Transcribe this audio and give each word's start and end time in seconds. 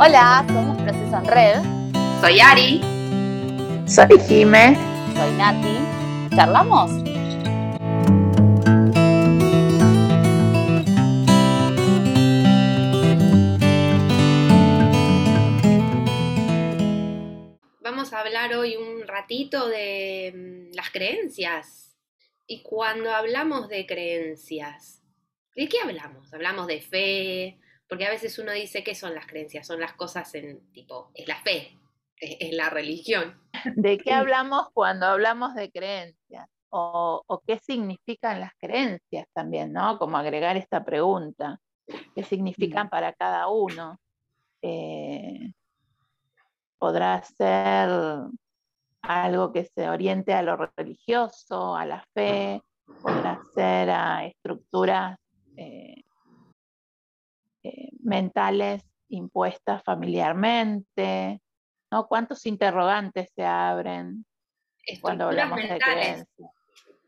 Hola, 0.00 0.44
somos 0.48 0.76
Proceso 0.78 1.18
en 1.18 1.26
Red. 1.26 1.62
Soy 2.20 2.40
Ari. 2.40 2.80
Soy 3.86 4.18
Jime. 4.26 4.76
Soy 5.14 5.32
Nati. 5.36 5.78
¿Charlamos? 6.34 6.90
Vamos 18.10 18.24
a 18.24 18.26
hablar 18.26 18.54
hoy 18.54 18.74
un 18.74 19.06
ratito 19.06 19.68
de 19.68 20.32
mm, 20.34 20.74
las 20.74 20.88
creencias. 20.88 21.94
Y 22.46 22.62
cuando 22.62 23.12
hablamos 23.12 23.68
de 23.68 23.84
creencias, 23.86 25.02
¿de 25.54 25.68
qué 25.68 25.80
hablamos? 25.80 26.32
Hablamos 26.32 26.68
de 26.68 26.80
fe, 26.80 27.60
porque 27.86 28.06
a 28.06 28.10
veces 28.10 28.38
uno 28.38 28.52
dice, 28.52 28.82
¿qué 28.82 28.94
son 28.94 29.14
las 29.14 29.26
creencias? 29.26 29.66
Son 29.66 29.78
las 29.78 29.92
cosas 29.92 30.34
en 30.36 30.72
tipo, 30.72 31.10
es 31.12 31.28
la 31.28 31.36
fe, 31.42 31.78
es, 32.16 32.50
la 32.54 32.70
religión. 32.70 33.38
¿De 33.76 33.98
qué 33.98 34.14
hablamos 34.14 34.70
cuando 34.72 35.04
hablamos 35.04 35.54
de 35.54 35.70
creencias? 35.70 36.48
O, 36.70 37.42
qué 37.46 37.58
significan 37.58 38.40
las 38.40 38.52
creencias 38.58 39.26
también, 39.34 39.70
¿no? 39.74 39.98
Como 39.98 40.16
agregar 40.16 40.56
esta 40.56 40.82
pregunta. 40.82 41.60
¿Qué 42.14 42.22
significan 42.24 42.88
para 42.88 43.12
cada 43.12 43.48
uno? 43.48 44.00
Eh, 44.62 45.52
podrá 46.78 47.22
ser 47.22 47.88
algo 49.02 49.52
que 49.52 49.64
se 49.64 49.88
oriente 49.88 50.32
a 50.32 50.42
lo 50.42 50.56
religioso, 50.76 51.74
a 51.74 51.86
la 51.86 52.04
fe, 52.14 52.62
podrá 53.02 53.40
ser 53.54 53.90
a 53.90 54.26
estructuras 54.26 55.18
eh, 55.56 56.02
eh, 57.62 57.88
mentales 58.00 58.82
impuestas 59.08 59.82
familiarmente, 59.82 61.40
¿no? 61.90 62.06
¿Cuántos 62.06 62.44
interrogantes 62.46 63.30
se 63.34 63.44
abren 63.44 64.24
cuando 65.00 65.26
hablamos 65.26 65.58
de 65.58 65.78
creencias? 65.78 66.28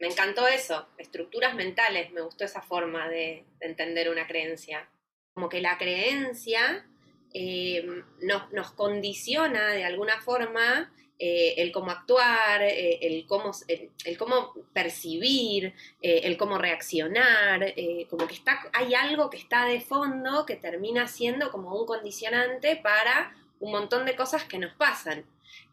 Me 0.00 0.08
encantó 0.08 0.48
eso, 0.48 0.89
estructuras 0.97 1.55
mentales, 1.55 2.11
me 2.12 2.23
gustó 2.23 2.45
esa 2.45 2.62
forma 2.62 3.06
de, 3.08 3.45
entender 3.61 4.08
una 4.11 4.27
creencia. 4.27 4.89
Como 5.34 5.50
que 5.50 5.61
la 5.61 5.77
creencia 5.77 6.89
eh, 7.33 7.86
nos 8.20 8.70
condiciona 8.73 9.69
de 9.69 9.84
alguna 9.84 10.20
forma 10.20 10.91
eh, 11.23 11.61
el 11.61 11.70
cómo 11.70 11.91
actuar, 11.91 12.62
eh, 12.62 12.98
el, 13.03 13.27
cómo, 13.27 13.53
el, 13.69 14.17
cómo 14.17 14.55
percibir, 14.73 15.75
eh, 16.01 16.23
el 16.25 16.39
cómo 16.39 16.56
reaccionar, 16.56 17.75
como 18.08 18.27
que 18.27 18.33
está, 18.33 18.70
hay 18.73 18.95
algo 18.95 19.28
que 19.28 19.36
está 19.36 19.67
de 19.67 19.83
fondo 19.83 20.47
que 20.47 20.56
termina 20.56 21.06
siendo 21.08 21.51
como 21.51 21.78
un 21.78 21.84
condicionante 21.84 22.77
para 22.77 23.36
un 23.58 23.73
montón 23.73 24.06
de 24.06 24.17
cosas 24.17 24.45
que 24.45 24.58
nos 24.58 24.73
pasan. 24.77 25.27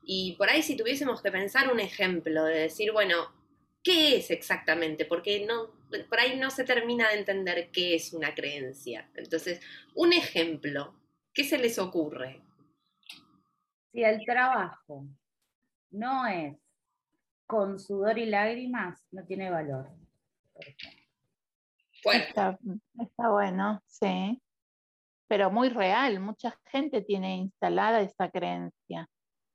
Y 0.04 0.34
por 0.34 0.50
ahí 0.50 0.62
si 0.62 0.76
tuviésemos 0.76 1.22
que 1.22 1.32
pensar 1.32 1.72
un 1.72 1.80
ejemplo 1.80 2.44
de 2.44 2.60
decir, 2.60 2.92
bueno, 2.92 3.32
¿qué 3.82 4.18
es 4.18 4.32
exactamente? 4.32 5.06
Porque 5.06 5.46
no, 5.46 5.72
por 6.10 6.20
ahí 6.20 6.36
no 6.36 6.52
se 6.52 6.66
termina 6.66 7.08
de 7.08 7.20
entender 7.20 7.70
qué 7.72 7.96
es 7.96 8.12
una 8.12 8.36
creencia. 8.36 9.10
Entonces, 9.16 9.62
un 9.96 10.12
ejemplo, 10.12 10.94
¿qué 11.38 11.44
se 11.44 11.60
les 11.60 11.78
ocurre? 11.78 12.42
Si 13.92 14.04
el 14.04 14.26
trabajo 14.26 15.06
no 15.92 16.26
es 16.26 16.58
con 17.46 17.80
sudor 17.80 18.18
y 18.18 18.26
lágrimas, 18.26 19.00
no 19.12 19.24
tiene 19.24 19.52
valor. 19.52 19.88
Está, 22.04 22.58
bueno, 23.30 23.84
sí. 23.86 24.42
Pero 25.28 25.52
muy 25.52 25.70
real, 25.70 26.20
mucha 26.20 26.58
gente 26.66 27.04
tiene 27.04 27.38
instalada 27.38 28.02
esa 28.02 28.32
creencia. 28.32 29.08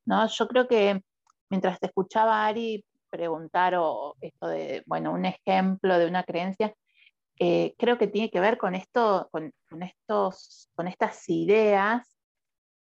¿no? 0.05 0.25
Yo 0.27 0.47
creo 0.47 0.69
que 0.69 1.01
mientras 1.49 1.81
te 1.81 1.87
escuchaba 1.87 2.45
Ari 2.45 2.85
preguntar 3.09 3.75
o 3.75 4.15
esto 4.21 4.47
de, 4.47 4.83
bueno, 4.85 5.11
un 5.11 5.25
ejemplo 5.25 5.99
de 5.99 6.07
una 6.07 6.23
creencia, 6.23 6.73
eh, 7.45 7.75
creo 7.77 7.97
que 7.97 8.07
tiene 8.07 8.31
que 8.31 8.39
ver 8.39 8.57
con 8.57 8.73
esto, 8.73 9.27
con, 9.29 9.51
estos, 9.81 10.69
con 10.75 10.87
estas 10.87 11.27
ideas 11.27 12.07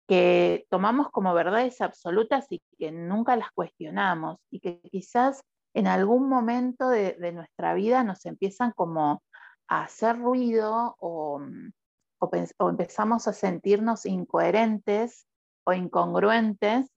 que 0.06 0.66
tomamos 0.68 1.10
como 1.10 1.32
verdades 1.32 1.80
absolutas 1.80 2.44
y 2.50 2.60
que 2.78 2.92
nunca 2.92 3.36
las 3.36 3.50
cuestionamos 3.52 4.36
y 4.50 4.60
que 4.60 4.82
quizás 4.82 5.40
en 5.72 5.86
algún 5.86 6.28
momento 6.28 6.90
de, 6.90 7.16
nuestra 7.32 7.72
vida 7.72 8.04
nos 8.04 8.26
empiezan 8.26 8.72
como 8.72 9.22
a 9.66 9.84
hacer 9.84 10.18
ruido 10.18 10.94
o, 10.98 11.38
mm, 11.38 11.72
empezamos 12.68 13.28
a 13.28 13.32
sentirnos 13.32 14.04
incoherentes 14.04 15.24
o 15.64 15.72
incongruentes 15.72 16.90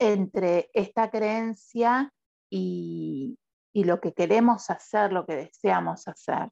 entre 0.00 0.70
esta 0.74 1.08
creencia 1.08 2.12
y, 2.50 3.38
lo 3.84 4.00
que 4.00 4.12
queremos 4.12 4.70
hacer, 4.70 5.12
lo 5.12 5.26
que 5.26 5.36
deseamos 5.36 6.08
hacer. 6.08 6.48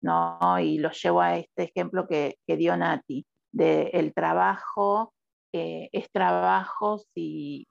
¿no? 0.00 0.58
Y 0.60 0.78
lo 0.78 0.90
llevo 0.90 1.20
a 1.20 1.36
este 1.36 1.64
ejemplo 1.64 2.06
que, 2.06 2.38
que 2.46 2.56
dio 2.56 2.76
Nati 2.76 3.26
del 3.50 4.14
trabajo 4.14 5.12
eh, 5.52 5.88
es 5.92 6.10
trabajo 6.12 6.98
si, 7.14 7.66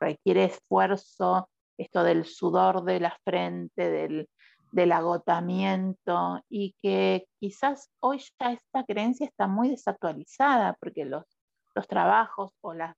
requiere 0.00 0.44
esfuerzo, 0.44 1.50
esto 1.76 2.04
del 2.04 2.24
sudor 2.24 2.84
de 2.84 3.00
la 3.00 3.18
frente, 3.24 4.26
del, 4.72 4.92
agotamiento, 4.92 6.40
y 6.48 6.74
que 6.80 7.26
quizás 7.40 7.90
hoy 8.00 8.22
ya 8.38 8.52
esta 8.52 8.84
creencia 8.84 9.26
está 9.26 9.48
muy 9.48 9.70
desactualizada, 9.70 10.76
porque 10.80 11.04
los, 11.04 11.24
trabajos 11.88 12.52
o 12.60 12.74
las, 12.74 12.96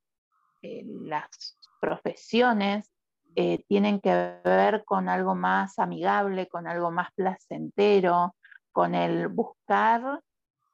eh, 0.63 0.83
las 0.87 1.59
profesiones 1.81 2.91
eh, 3.37 3.65
tienen 3.69 4.01
que 4.01 4.39
ver 4.45 4.85
con 4.85 5.09
algo 5.09 5.35
más 5.35 5.79
amigable, 5.79 6.49
con 6.49 6.67
algo 6.67 6.91
más 6.91 7.09
placentero, 7.15 8.35
con 8.73 8.95
el 8.95 9.29
buscar 9.29 10.21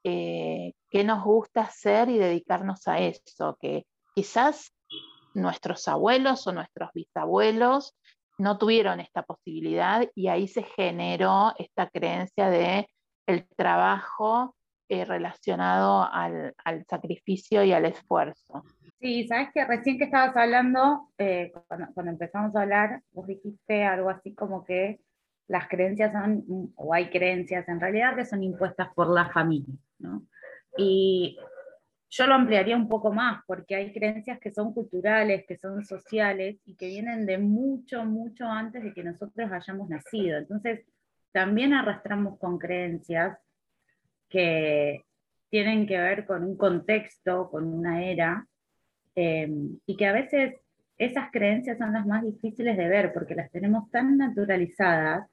eh, 0.03 0.73
qué 0.89 1.03
nos 1.03 1.23
gusta 1.23 1.61
hacer 1.61 2.09
y 2.09 2.17
dedicarnos 2.17 2.87
a 2.87 2.99
eso, 2.99 3.57
que 3.59 3.85
quizás 4.15 4.71
nuestros 5.33 5.87
abuelos 5.87 6.47
o 6.47 6.53
nuestros 6.53 6.91
bisabuelos 6.93 7.95
no 8.37 8.57
tuvieron 8.57 8.99
esta 8.99 9.23
posibilidad 9.23 10.07
y 10.15 10.27
ahí 10.27 10.47
se 10.47 10.63
generó 10.63 11.53
esta 11.57 11.89
creencia 11.89 12.49
de 12.49 12.87
el 13.25 13.47
trabajo 13.55 14.55
eh, 14.89 15.03
relacionado 15.03 16.07
al, 16.09 16.53
sacrificio 16.89 17.63
y 17.63 17.73
al 17.73 17.85
esfuerzo. 17.85 18.63
Sí, 18.99 19.27
sabes 19.27 19.49
que 19.53 19.63
recién 19.63 19.97
que 19.97 20.05
estabas 20.05 20.35
hablando, 20.35 21.11
eh, 21.17 21.51
cuando, 21.67 21.93
cuando, 21.93 22.11
empezamos 22.11 22.55
a 22.55 22.61
hablar, 22.61 23.01
vos 23.11 23.27
dijiste 23.27 23.83
algo 23.83 24.09
así 24.09 24.33
como 24.33 24.63
que 24.63 24.99
las 25.47 25.67
creencias 25.67 26.11
son, 26.11 26.73
o 26.75 26.93
hay 26.93 27.09
creencias 27.09 27.67
en 27.69 27.79
realidad 27.79 28.15
que 28.15 28.25
son 28.25 28.43
impuestas 28.43 28.89
por 28.93 29.09
la 29.09 29.29
familia. 29.29 29.75
Y 30.77 31.37
yo 32.09 32.27
lo 32.27 32.35
ampliaría 32.35 32.75
un 32.75 32.87
poco 32.87 33.13
más, 33.13 33.43
porque 33.45 33.75
hay 33.75 33.93
creencias 33.93 34.39
que 34.39 34.51
son 34.51 34.73
culturales, 34.73 35.45
que 35.47 35.57
son 35.57 35.85
sociales 35.85 36.57
y 36.65 36.75
que 36.75 36.87
vienen 36.87 37.25
de 37.25 37.37
mucho, 37.37 38.03
mucho 38.03 38.45
antes 38.45 38.83
de 38.83 38.93
que 38.93 39.03
nosotros 39.03 39.51
hayamos 39.51 39.89
nacido. 39.89 40.37
Entonces, 40.37 40.85
también 41.31 41.73
arrastramos 41.73 42.37
con 42.39 42.57
creencias 42.57 43.37
que 44.29 45.05
tienen 45.49 45.87
que 45.87 45.97
ver 45.97 46.25
con 46.25 46.43
un 46.43 46.57
contexto, 46.57 47.49
con 47.49 47.65
una 47.73 48.03
era, 48.03 48.47
em, 49.17 49.79
y 49.87 49.97
que 49.97 50.05
a 50.05 50.13
veces 50.13 50.53
esas 50.99 51.31
creencias 51.31 51.79
son 51.79 51.91
las 51.91 52.05
más 52.05 52.23
difíciles 52.23 52.77
de 52.77 52.87
ver 52.87 53.13
porque 53.13 53.33
las 53.33 53.49
tenemos 53.51 53.89
tan 53.89 54.15
naturalizadas 54.15 55.27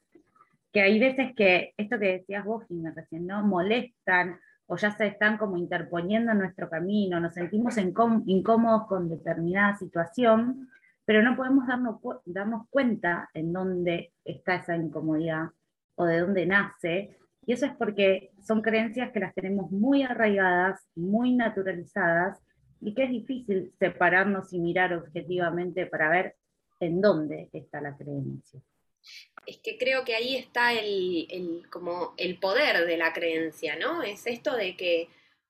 que 0.73 0.81
hay 0.81 0.99
veces 0.99 1.35
que 1.37 1.75
esto 1.77 1.99
que 1.99 2.19
decías 2.19 2.45
vos, 2.47 2.65
me 2.71 2.91
recién, 2.91 3.27
¿no? 3.27 3.47
Molestan 3.47 4.41
o 4.67 4.77
ya 4.77 4.91
se 4.97 5.07
están 5.07 5.37
como 5.37 5.59
interponiendo 5.59 6.33
en 6.33 6.39
nuestro 6.39 6.71
camino, 6.71 7.21
nos 7.21 7.35
sentimos 7.35 7.77
incómodos 7.79 8.87
con 8.87 9.11
determinada 9.11 9.77
situación, 9.77 10.71
pero 11.05 11.23
no 11.23 11.37
podemos 11.37 11.67
darnos, 11.67 12.01
darnos 12.25 12.67
cuenta 12.71 13.29
en 13.35 13.53
dónde 13.53 14.13
está 14.25 14.57
esa 14.57 14.77
incomodidad 14.77 15.51
o 15.97 16.07
de 16.07 16.21
dónde 16.21 16.47
nace. 16.47 17.19
Y 17.47 17.53
eso 17.53 17.67
es 17.67 17.73
porque 17.77 18.31
son 18.41 18.63
creencias 18.63 19.13
que 19.13 19.21
las 19.21 19.35
tenemos 19.35 19.71
muy 19.71 20.03
arraigadas, 20.03 20.89
muy 20.95 21.37
naturalizadas, 21.37 22.43
y 22.85 22.95
que 22.95 23.05
es 23.05 23.11
difícil 23.11 23.73
separarnos 23.79 24.53
y 24.53 24.61
mirar 24.61 24.93
objetivamente 24.95 25.87
para 25.87 26.11
ver 26.11 26.37
en 26.81 27.01
dónde 27.01 27.49
está 27.53 27.81
la 27.81 27.97
creencia 27.97 28.61
es 29.47 29.59
que 29.59 29.77
creo 29.79 30.05
que 30.05 30.15
ahí 30.15 30.37
está 30.37 30.73
el, 30.73 31.67
como 31.71 32.15
el 32.17 32.39
poder 32.39 32.87
de 32.87 32.97
la 32.97 33.13
creencia, 33.13 33.77
¿no? 33.77 34.03
Es 34.03 34.27
esto 34.27 34.57
de 34.57 34.77
que 34.77 35.09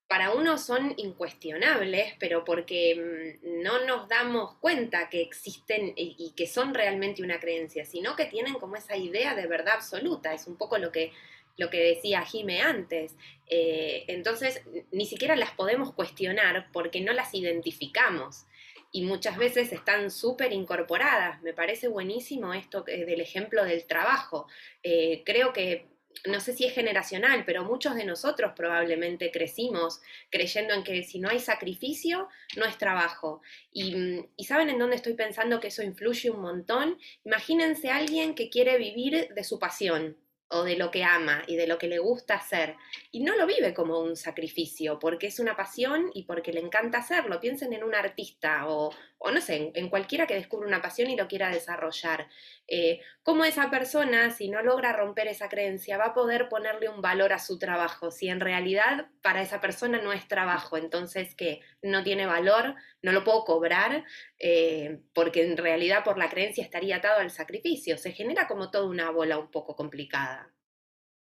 para 0.08 0.32
uno 0.34 0.58
son 0.58 0.94
incuestionables, 0.96 2.14
pero 2.18 2.44
porque 2.44 3.38
mm, 3.42 3.62
no 3.62 3.84
nos 3.86 4.08
damos 4.08 4.54
cuenta 4.56 5.08
que 5.08 5.22
existen 5.22 5.92
y 5.96 6.32
que 6.36 6.46
son 6.46 6.74
realmente 6.74 7.22
una 7.22 7.40
creencia, 7.40 7.84
sino 7.84 8.16
que 8.16 8.26
tienen 8.26 8.54
como 8.54 8.76
esa 8.76 8.96
idea 8.96 9.34
de 9.34 9.46
verdad 9.46 9.74
absoluta. 9.74 10.34
Es 10.34 10.46
un 10.46 10.56
poco 10.56 10.78
lo 10.78 10.92
que, 10.92 11.12
lo 11.56 11.70
que 11.70 11.78
decía 11.78 12.22
Jime 12.22 12.60
antes. 12.60 13.16
Eh, 13.46 14.04
entonces, 14.08 14.62
ni 14.90 15.06
siquiera 15.06 15.36
las 15.36 15.50
podemos 15.52 15.92
cuestionar 15.92 16.68
porque 16.72 17.00
no 17.00 17.12
las 17.12 17.34
identificamos. 17.34 18.46
Y 18.92 19.02
muchas 19.02 19.36
veces 19.36 19.72
están 19.72 20.10
súper 20.10 20.52
incorporadas. 20.52 21.42
Me 21.42 21.52
parece 21.52 21.88
buenísimo 21.88 22.54
esto 22.54 22.82
del 22.82 23.20
ejemplo 23.20 23.64
del 23.64 23.86
trabajo. 23.86 24.46
Eh, 24.84 25.22
creo 25.24 25.52
que 25.52 25.88
no 26.26 26.38
sé 26.38 26.52
si 26.52 26.64
es 26.64 26.72
generacional, 26.72 27.44
pero 27.44 27.64
muchos 27.64 27.96
de 27.96 28.04
nosotros 28.04 28.52
probablemente 28.54 29.32
crecimos 29.32 30.00
creyendo 30.30 30.72
en 30.74 30.84
que 30.84 31.02
si 31.02 31.18
no 31.18 31.28
hay 31.28 31.40
sacrificio, 31.40 32.28
no 32.56 32.64
es 32.66 32.78
trabajo. 32.78 33.42
Y, 33.72 33.96
mm, 33.96 34.26
y, 34.36 34.44
saben 34.44 34.70
en 34.70 34.78
dónde 34.78 34.94
estoy 34.94 35.14
pensando 35.14 35.58
que 35.58 35.68
eso 35.68 35.82
influye 35.82 36.30
un 36.30 36.40
montón. 36.40 36.96
Imagínense 37.24 37.90
a 37.90 37.96
alguien 37.96 38.36
que 38.36 38.48
quiere 38.48 38.78
vivir 38.78 39.28
de 39.34 39.44
su 39.44 39.58
pasión 39.58 40.16
o 40.48 40.62
de 40.62 40.76
lo 40.76 40.90
que 40.90 41.04
ama 41.04 41.42
y 41.46 41.56
de 41.56 41.66
lo 41.66 41.78
que 41.78 41.88
le 41.88 41.98
gusta 41.98 42.34
hacer. 42.34 42.76
Y 43.10 43.22
no 43.22 43.36
lo 43.36 43.46
vive 43.46 43.74
como 43.74 43.98
un 44.00 44.16
sacrificio, 44.16 44.98
porque 44.98 45.26
es 45.26 45.38
una 45.38 45.56
pasión 45.56 46.10
y 46.14 46.24
porque 46.24 46.52
le 46.52 46.60
encanta 46.60 46.98
hacerlo. 46.98 47.40
Piensen 47.40 47.72
en 47.72 47.84
un 47.84 47.94
artista 47.94 48.68
o, 48.68 48.92
o 49.18 49.30
no 49.30 49.40
sé, 49.40 49.72
en, 49.74 49.88
cualquiera 49.88 50.26
que 50.26 50.34
descubra 50.34 50.68
una 50.68 50.82
pasión 50.82 51.08
y 51.10 51.16
lo 51.16 51.28
quiera 51.28 51.48
desarrollar. 51.48 52.28
Eh, 52.68 53.00
¿Cómo 53.22 53.44
esa 53.44 53.70
persona, 53.70 54.30
si 54.30 54.48
no 54.48 54.62
logra 54.62 54.92
romper 54.92 55.28
esa 55.28 55.48
creencia, 55.48 55.96
va 55.96 56.06
a 56.06 56.14
poder 56.14 56.48
ponerle 56.50 56.90
un 56.90 57.00
valor 57.00 57.32
a 57.32 57.38
su 57.38 57.58
trabajo? 57.58 58.10
Si 58.10 58.28
en 58.28 58.40
realidad 58.40 59.06
para 59.22 59.40
esa 59.40 59.62
persona 59.62 60.00
no 60.02 60.12
es 60.12 60.28
trabajo, 60.28 60.76
entonces 60.76 61.34
que 61.34 61.60
no 61.82 62.04
tiene 62.04 62.26
valor, 62.26 62.74
no 63.00 63.12
lo 63.12 63.24
puedo 63.24 63.44
cobrar, 63.44 64.04
eh, 64.38 65.00
porque 65.14 65.42
en 65.42 65.56
realidad 65.56 66.04
por 66.04 66.18
la 66.18 66.28
creencia 66.28 66.62
estaría 66.62 66.96
atado 66.96 67.20
al 67.20 67.30
sacrificio. 67.30 67.96
Se 67.96 68.12
genera 68.12 68.46
como 68.46 68.70
toda 68.70 68.86
una 68.86 69.10
bola 69.10 69.38
un 69.38 69.50
poco 69.50 69.74
complicada. 69.74 70.43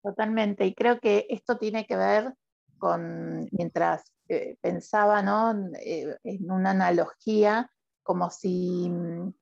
Totalmente, 0.02 0.66
y 0.66 0.74
creo 0.74 0.98
que 0.98 1.26
esto 1.30 1.58
tiene 1.58 1.86
que 1.86 1.96
ver 1.96 2.34
con, 2.78 3.48
mientras 3.52 4.02
eh, 4.28 4.56
pensaba 4.60 5.22
¿no? 5.22 5.52
en 5.52 6.50
una 6.50 6.70
analogía, 6.70 7.70
como 8.02 8.30
si 8.30 8.90
mm, 8.90 9.32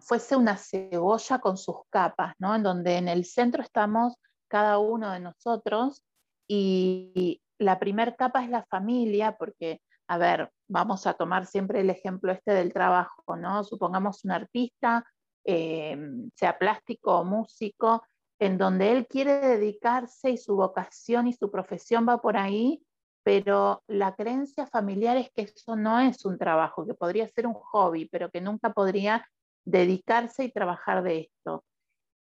fuese 0.00 0.34
una 0.34 0.56
cebolla 0.56 1.38
con 1.38 1.56
sus 1.56 1.76
capas, 1.90 2.34
¿no? 2.38 2.56
En 2.56 2.62
donde 2.62 2.96
en 2.96 3.08
el 3.08 3.24
centro 3.24 3.62
estamos 3.62 4.14
cada 4.48 4.78
uno 4.78 5.12
de 5.12 5.20
nosotros 5.20 6.02
y 6.48 7.40
la 7.58 7.78
primera 7.78 8.16
capa 8.16 8.42
es 8.42 8.50
la 8.50 8.64
familia, 8.64 9.36
porque, 9.38 9.80
a 10.08 10.18
ver, 10.18 10.50
vamos 10.66 11.06
a 11.06 11.14
tomar 11.14 11.46
siempre 11.46 11.80
el 11.80 11.90
ejemplo 11.90 12.32
este 12.32 12.52
del 12.52 12.72
trabajo, 12.72 13.36
¿no? 13.36 13.62
Supongamos 13.62 14.24
un 14.24 14.32
artista, 14.32 15.04
eh, 15.44 15.96
sea 16.34 16.58
plástico 16.58 17.20
o 17.20 17.24
músico, 17.24 18.02
en 18.40 18.58
donde 18.58 18.90
él 18.92 19.06
quiere 19.06 19.38
dedicarse 19.40 20.30
y 20.30 20.38
su 20.38 20.56
vocación 20.56 21.28
y 21.28 21.34
su 21.34 21.50
profesión 21.50 22.08
va 22.08 22.18
por 22.18 22.36
ahí, 22.36 22.82
pero 23.22 23.82
la 23.86 24.14
creencia 24.14 24.66
familiar 24.66 25.18
es 25.18 25.30
que 25.30 25.42
eso 25.42 25.76
no 25.76 26.00
es 26.00 26.24
un 26.24 26.38
trabajo, 26.38 26.86
que 26.86 26.94
podría 26.94 27.28
ser 27.28 27.46
un 27.46 27.54
hobby, 27.54 28.08
pero 28.08 28.30
que 28.30 28.40
nunca 28.40 28.72
podría 28.72 29.26
dedicarse 29.64 30.44
y 30.44 30.50
trabajar 30.50 31.02
de 31.02 31.20
esto. 31.20 31.64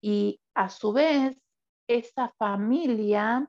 Y 0.03 0.41
a 0.55 0.69
su 0.69 0.93
vez, 0.93 1.37
esa 1.89 2.35
familia 2.37 3.49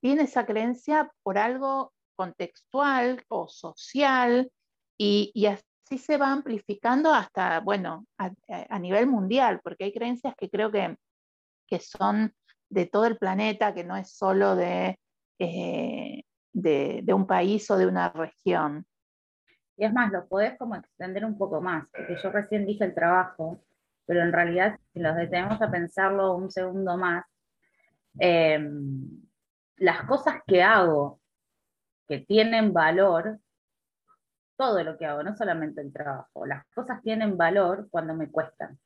tiene 0.00 0.24
esa 0.24 0.44
creencia 0.44 1.10
por 1.22 1.38
algo 1.38 1.92
contextual 2.14 3.24
o 3.28 3.48
social 3.48 4.50
y, 4.98 5.46
así 5.46 5.98
se 5.98 6.18
va 6.18 6.30
amplificando 6.30 7.12
hasta, 7.12 7.60
bueno, 7.60 8.06
a, 8.18 8.78
nivel 8.78 9.06
mundial, 9.06 9.60
porque 9.64 9.84
hay 9.84 9.92
creencias 9.92 10.34
que 10.36 10.50
creo 10.50 10.70
que, 10.70 10.96
que, 11.76 11.80
son 11.80 12.34
de 12.68 12.86
todo 12.86 13.06
el 13.06 13.18
planeta, 13.18 13.74
que 13.74 13.84
no 13.84 13.96
es 13.96 14.10
solo 14.10 14.56
de 14.56 14.98
eh, 15.38 16.22
de, 16.52 17.14
un 17.14 17.26
país 17.26 17.70
o 17.70 17.76
de 17.76 17.86
una 17.86 18.10
región. 18.10 18.86
Y 19.76 19.84
es 19.84 19.92
más, 19.92 20.12
lo 20.12 20.26
podés 20.28 20.56
como 20.58 20.76
extender 20.76 21.24
un 21.24 21.36
poco 21.38 21.60
más, 21.60 21.86
porque 21.90 22.16
yo 22.22 22.30
recién 22.30 22.66
dije 22.66 22.84
el 22.84 22.94
trabajo, 22.94 23.64
pero 24.06 24.22
en 24.22 24.32
realidad 24.32 24.78
si 24.92 25.00
nos 25.00 25.16
detenemos 25.16 25.60
a 25.60 25.70
pensarlo 25.70 26.36
un 26.36 26.50
segundo 26.50 26.96
más, 26.96 27.24
em, 28.18 29.08
las 29.76 30.04
cosas 30.04 30.42
que 30.46 30.62
hago 30.62 31.20
que 32.06 32.18
tienen 32.18 32.72
valor, 32.72 33.38
todo 34.56 34.84
lo 34.84 34.98
que 34.98 35.06
hago, 35.06 35.22
no 35.22 35.34
solamente 35.34 35.80
el 35.80 35.92
trabajo, 35.92 36.46
las 36.46 36.64
cosas 36.74 37.02
tienen 37.02 37.36
valor 37.36 37.88
cuando 37.90 38.14
me 38.14 38.30
cuestan. 38.30 38.78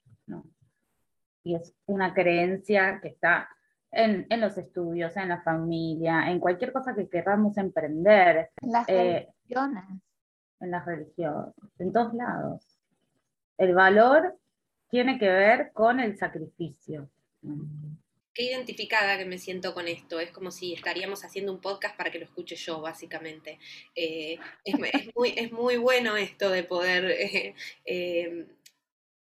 Y 1.46 1.54
es 1.54 1.72
una 1.86 2.12
creencia 2.12 2.98
que 3.00 3.06
está 3.06 3.48
en, 3.92 4.26
los 4.40 4.58
estudios, 4.58 5.16
en 5.16 5.28
la 5.28 5.42
familia, 5.42 6.28
en 6.28 6.40
cualquier 6.40 6.72
cosa 6.72 6.92
que 6.92 7.08
queramos 7.08 7.56
emprender. 7.56 8.50
En 8.60 8.72
las 8.72 8.88
eh, 8.88 9.28
religiones. 9.38 9.84
En 10.58 10.70
las 10.72 10.84
religiones, 10.84 11.54
en 11.78 11.92
todos 11.92 12.14
lados. 12.14 12.80
El 13.58 13.74
valor 13.74 14.36
tiene 14.90 15.20
que 15.20 15.28
ver 15.28 15.70
con 15.72 16.00
el 16.00 16.18
sacrificio. 16.18 17.08
Qué 18.34 18.42
identificada 18.42 19.16
que 19.16 19.24
me 19.24 19.38
siento 19.38 19.72
con 19.72 19.86
esto. 19.86 20.18
Es 20.18 20.32
como 20.32 20.50
si 20.50 20.74
estaríamos 20.74 21.24
haciendo 21.24 21.52
un 21.52 21.60
podcast 21.60 21.96
para 21.96 22.10
que 22.10 22.18
lo 22.18 22.24
escuche 22.24 22.56
yo, 22.56 22.80
básicamente. 22.80 23.60
Eh, 23.94 24.36
es, 24.64 24.74
muy, 25.14 25.32
es, 25.36 25.52
muy, 25.52 25.76
bueno 25.76 26.16
esto 26.16 26.50
de 26.50 26.64
poder 26.64 27.04
eh, 27.84 28.46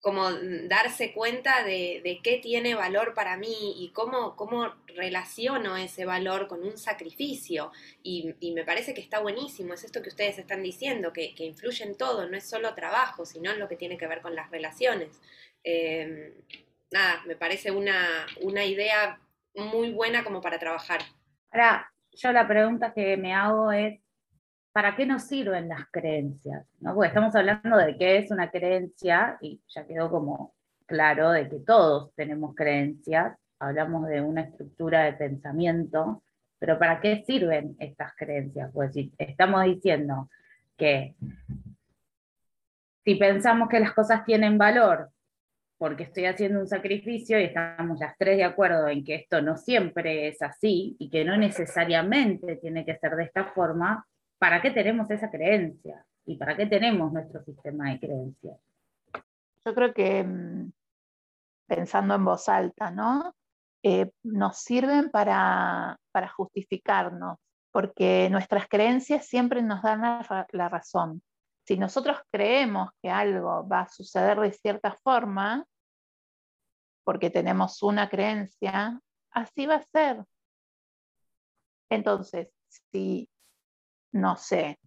como 0.04 0.30
darse 0.68 1.14
cuenta 1.14 1.64
de, 1.64 2.20
qué 2.22 2.36
tiene 2.36 2.74
valor 2.74 3.14
para 3.14 3.38
mí 3.38 3.74
y 3.78 3.90
cómo, 3.94 4.36
cómo 4.36 4.74
relaciono 4.88 5.78
ese 5.78 6.04
valor 6.04 6.46
con 6.46 6.62
un 6.62 6.76
sacrificio. 6.76 7.72
Y, 8.02 8.52
me 8.54 8.64
parece 8.64 8.92
que 8.92 9.00
está 9.00 9.20
buenísimo, 9.20 9.72
es 9.72 9.82
esto 9.82 10.02
que 10.02 10.10
ustedes 10.10 10.38
están 10.38 10.62
diciendo, 10.62 11.10
que, 11.14 11.32
influye 11.38 11.84
en 11.84 11.96
todo, 11.96 12.28
no 12.28 12.36
es 12.36 12.46
solo 12.46 12.74
trabajo, 12.74 13.24
sino 13.24 13.50
en 13.50 13.58
lo 13.58 13.66
que 13.66 13.76
tiene 13.76 13.96
que 13.96 14.06
ver 14.06 14.20
con 14.20 14.34
las 14.34 14.50
relaciones. 14.50 15.08
Em, 15.62 16.34
nada, 16.90 17.22
me 17.24 17.34
parece 17.34 17.70
una, 17.70 18.26
una 18.42 18.62
idea 18.66 19.18
muy 19.54 19.90
buena 19.90 20.22
como 20.22 20.42
para 20.42 20.58
trabajar. 20.58 21.00
Ahora, 21.50 21.90
yo 22.12 22.30
la 22.30 22.46
pregunta 22.46 22.92
que 22.92 23.16
me 23.16 23.32
hago 23.32 23.72
es, 23.72 24.03
¿para 24.74 24.96
qué 24.96 25.06
nos 25.06 25.22
sirven 25.22 25.68
las 25.68 25.86
creencias? 25.88 26.66
¿no? 26.80 26.94
Porque 26.94 27.06
estamos 27.06 27.32
hablando 27.36 27.76
de 27.76 27.96
qué 27.96 28.18
es 28.18 28.32
una 28.32 28.50
creencia 28.50 29.38
y 29.40 29.60
ya 29.68 29.86
quedó 29.86 30.10
como 30.10 30.52
claro 30.84 31.30
de 31.30 31.48
que 31.48 31.60
todos 31.60 32.12
tenemos 32.16 32.56
creencias, 32.56 33.38
hablamos 33.60 34.08
de 34.08 34.20
una 34.20 34.40
estructura 34.40 35.04
de 35.04 35.12
pensamiento, 35.12 36.24
pero 36.58 36.76
¿para 36.76 37.00
qué 37.00 37.22
sirven 37.24 37.76
estas 37.78 38.16
creencias? 38.16 38.68
Pues 38.74 38.92
si 38.92 39.14
estamos 39.16 39.62
diciendo 39.62 40.28
que 40.76 41.14
si 43.04 43.14
pensamos 43.14 43.68
que 43.68 43.78
las 43.78 43.92
cosas 43.92 44.24
tienen 44.24 44.58
valor 44.58 45.08
porque 45.78 46.02
estoy 46.02 46.24
haciendo 46.24 46.58
un 46.58 46.66
sacrificio 46.66 47.38
y 47.38 47.44
estamos 47.44 48.00
las 48.00 48.18
tres 48.18 48.38
de 48.38 48.44
acuerdo 48.44 48.88
en 48.88 49.04
que 49.04 49.14
esto 49.14 49.40
no 49.40 49.56
siempre 49.56 50.26
es 50.26 50.42
así 50.42 50.96
y 50.98 51.10
que 51.10 51.24
no 51.24 51.36
necesariamente 51.36 52.56
tiene 52.56 52.84
que 52.84 52.96
ser 52.96 53.14
de 53.14 53.24
esta 53.24 53.44
forma, 53.44 54.04
¿para 54.44 54.60
qué 54.60 54.72
tenemos 54.72 55.10
esa 55.10 55.30
creencia? 55.30 56.04
¿Y 56.26 56.36
para 56.36 56.54
qué 56.54 56.66
tenemos 56.66 57.10
nuestro 57.10 57.42
sistema 57.44 57.90
de 57.90 57.98
creencias? 57.98 58.60
Yo 59.64 59.74
creo 59.74 59.94
que 59.94 60.22
mm, 60.22 60.70
pensando 61.66 62.14
en 62.14 62.24
voz 62.26 62.46
alta, 62.50 62.90
¿no? 62.90 63.34
Eh, 63.82 64.12
nos 64.22 64.58
sirven 64.58 65.10
para, 65.10 65.98
justificarnos, 66.36 67.38
porque 67.72 68.28
nuestras 68.30 68.68
creencias 68.68 69.26
siempre 69.26 69.62
nos 69.62 69.80
dan 69.80 70.02
la, 70.02 70.46
la 70.52 70.68
razón. 70.68 71.22
Si 71.66 71.78
nosotros 71.78 72.18
creemos 72.30 72.90
que 73.00 73.08
algo 73.08 73.66
va 73.66 73.80
a 73.80 73.88
suceder 73.88 74.38
de 74.40 74.52
cierta 74.52 74.98
forma, 75.02 75.64
porque 77.02 77.30
tenemos 77.30 77.82
una 77.82 78.10
creencia, 78.10 79.00
así 79.30 79.64
va 79.64 79.76
a 79.76 79.82
ser. 79.84 80.22
Entonces, 81.88 82.50
si 82.92 83.26
no 84.14 84.36
sé, 84.36 84.78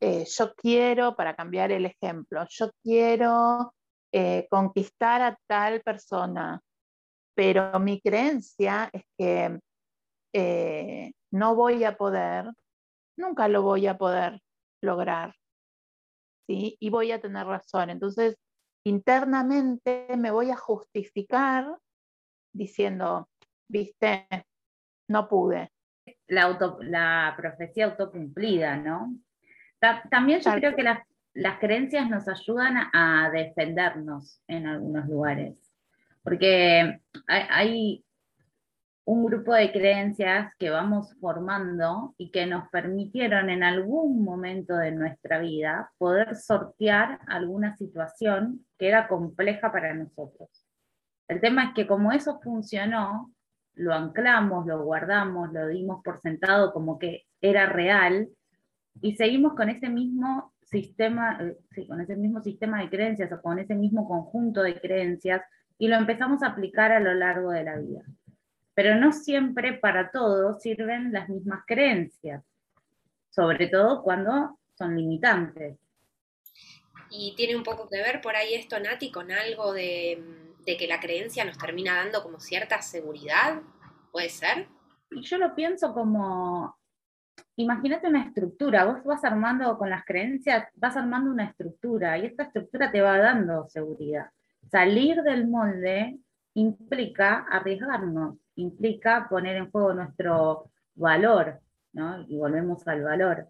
eh, 0.00 0.24
yo 0.24 0.54
quiero, 0.54 1.16
para 1.16 1.34
cambiar 1.34 1.72
el 1.72 1.86
ejemplo, 1.86 2.46
yo 2.48 2.70
quiero 2.82 3.74
eh, 4.12 4.46
conquistar 4.48 5.20
a 5.22 5.38
tal 5.46 5.82
persona, 5.82 6.62
pero 7.34 7.78
mi 7.80 8.00
creencia 8.00 8.88
es 8.92 9.04
que 9.18 9.58
eh, 10.32 11.12
no 11.32 11.54
voy 11.56 11.82
a 11.84 11.96
poder, 11.96 12.50
nunca 13.16 13.48
lo 13.48 13.62
voy 13.62 13.88
a 13.88 13.98
poder 13.98 14.40
lograr, 14.80 15.34
¿sí? 16.46 16.76
Y 16.78 16.90
voy 16.90 17.10
a 17.12 17.20
tener 17.20 17.46
razón. 17.46 17.90
Entonces, 17.90 18.36
internamente 18.84 20.06
me 20.16 20.30
voy 20.30 20.50
a 20.50 20.56
justificar 20.56 21.76
diciendo, 22.52 23.28
viste, 23.68 24.28
no 25.08 25.28
pude, 25.28 25.72
la, 26.26 26.42
auto, 26.42 26.78
la 26.82 27.34
profecía 27.36 27.86
autocumplida, 27.86 28.76
¿no? 28.76 29.14
también 30.10 30.40
yo 30.40 30.52
creo 30.52 30.76
que 30.76 30.82
las, 30.82 30.98
las 31.32 31.58
creencias 31.58 32.08
nos 32.10 32.28
ayudan 32.28 32.76
a 32.92 33.30
defendernos 33.30 34.42
en 34.46 34.66
algunos 34.66 35.08
lugares, 35.08 35.72
porque 36.22 37.00
hay, 37.26 38.04
un 39.10 39.24
grupo 39.24 39.52
de 39.54 39.72
creencias 39.72 40.52
que 40.56 40.70
vamos 40.70 41.16
formando 41.20 42.14
y 42.16 42.30
que 42.30 42.46
nos 42.46 42.68
permitieron 42.68 43.50
en 43.50 43.64
algún 43.64 44.22
momento 44.22 44.76
de 44.76 44.92
nuestra 44.92 45.40
vida 45.40 45.90
poder 45.98 46.36
sortear 46.36 47.18
alguna 47.26 47.76
situación 47.76 48.64
que 48.78 48.86
era 48.86 49.08
compleja 49.08 49.72
para 49.72 49.94
nosotros. 49.94 50.48
El 51.26 51.40
tema 51.40 51.64
es 51.64 51.74
que 51.74 51.88
como 51.88 52.12
eso 52.12 52.40
funcionó, 52.40 53.32
lo 53.80 53.94
anclamos, 53.94 54.66
lo 54.66 54.82
guardamos, 54.84 55.52
lo 55.52 55.66
dimos 55.68 56.02
por 56.04 56.20
sentado 56.20 56.72
como 56.72 56.98
que 56.98 57.24
era 57.40 57.66
real 57.66 58.28
y 59.00 59.16
seguimos 59.16 59.54
con 59.54 59.70
ese 59.70 59.88
mismo 59.88 60.52
sistema, 60.62 61.38
eh, 61.40 61.86
con 61.86 62.00
ese 62.00 62.14
mismo 62.16 62.42
sistema 62.42 62.80
de 62.80 62.90
creencias 62.90 63.32
o 63.32 63.40
con 63.40 63.58
ese 63.58 63.74
mismo 63.74 64.06
conjunto 64.06 64.62
de 64.62 64.78
creencias 64.78 65.42
y 65.78 65.88
lo 65.88 65.96
empezamos 65.96 66.42
a 66.42 66.48
aplicar 66.48 66.92
a 66.92 67.00
lo 67.00 67.14
largo 67.14 67.50
de 67.50 67.64
la 67.64 67.76
vida. 67.76 68.02
Pero 68.74 68.94
no 68.96 69.12
siempre 69.12 69.72
para 69.72 70.10
todos 70.10 70.60
sirven 70.60 71.10
las 71.12 71.28
mismas 71.30 71.64
creencias, 71.66 72.44
sobre 73.30 73.68
todo 73.68 74.02
cuando 74.02 74.58
son 74.76 74.94
limitantes. 74.94 75.78
Y 77.10 77.34
tiene 77.34 77.56
un 77.56 77.62
poco 77.62 77.88
que 77.88 77.96
ver 77.96 78.20
por 78.20 78.36
ahí 78.36 78.54
esto, 78.54 78.78
Nati, 78.78 79.10
con 79.10 79.32
algo 79.32 79.72
de, 79.72 80.22
de 80.64 80.76
que 80.76 80.86
la 80.86 81.00
creencia 81.00 81.44
nos 81.44 81.58
termina 81.58 81.96
dando 81.96 82.22
como 82.22 82.40
cierta 82.40 82.80
seguridad, 82.82 83.62
¿puede 84.12 84.28
ser? 84.28 84.68
Y 85.10 85.22
yo 85.22 85.38
lo 85.38 85.54
pienso 85.54 85.92
como 85.92 86.80
imagínate 87.56 88.08
una 88.08 88.24
estructura, 88.24 88.84
vos 88.84 89.04
vas 89.04 89.24
armando 89.24 89.76
con 89.78 89.90
las 89.90 90.04
creencias, 90.04 90.68
vas 90.74 90.96
armando 90.96 91.30
una 91.30 91.44
estructura 91.44 92.18
y 92.18 92.26
esta 92.26 92.44
estructura 92.44 92.90
te 92.90 93.00
va 93.00 93.18
dando 93.18 93.68
seguridad. 93.68 94.30
Salir 94.70 95.22
del 95.22 95.48
molde 95.48 96.18
implica 96.54 97.46
arriesgarnos, 97.50 98.36
implica 98.56 99.28
poner 99.28 99.56
en 99.56 99.70
juego 99.70 99.94
nuestro 99.94 100.70
valor, 100.94 101.60
¿no? 101.92 102.24
y 102.28 102.36
volvemos 102.36 102.86
al 102.88 103.02
valor. 103.02 103.48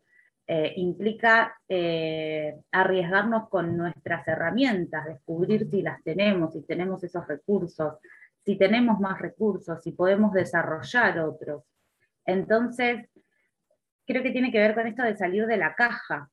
Eh, 0.53 0.73
implica 0.79 1.55
eh, 1.69 2.61
arriesgarnos 2.73 3.49
con 3.49 3.77
nuestras 3.77 4.27
herramientas, 4.27 5.07
descubrir 5.07 5.71
si 5.71 5.81
las 5.81 6.03
tenemos, 6.03 6.55
si 6.55 6.63
tenemos 6.63 7.05
esos 7.05 7.25
recursos, 7.29 7.99
si 8.45 8.59
tenemos 8.59 8.99
más 8.99 9.21
recursos, 9.21 9.81
si 9.81 9.93
podemos 9.93 10.33
desarrollar 10.33 11.21
otros. 11.21 11.63
Entonces, 12.25 13.09
creo 14.05 14.25
que 14.25 14.33
tiene 14.33 14.51
que 14.51 14.59
ver 14.59 14.75
con 14.75 14.89
esto 14.89 15.05
de 15.05 15.17
salir 15.17 15.47
de 15.47 15.57
la 15.57 15.77
caja. 15.77 16.29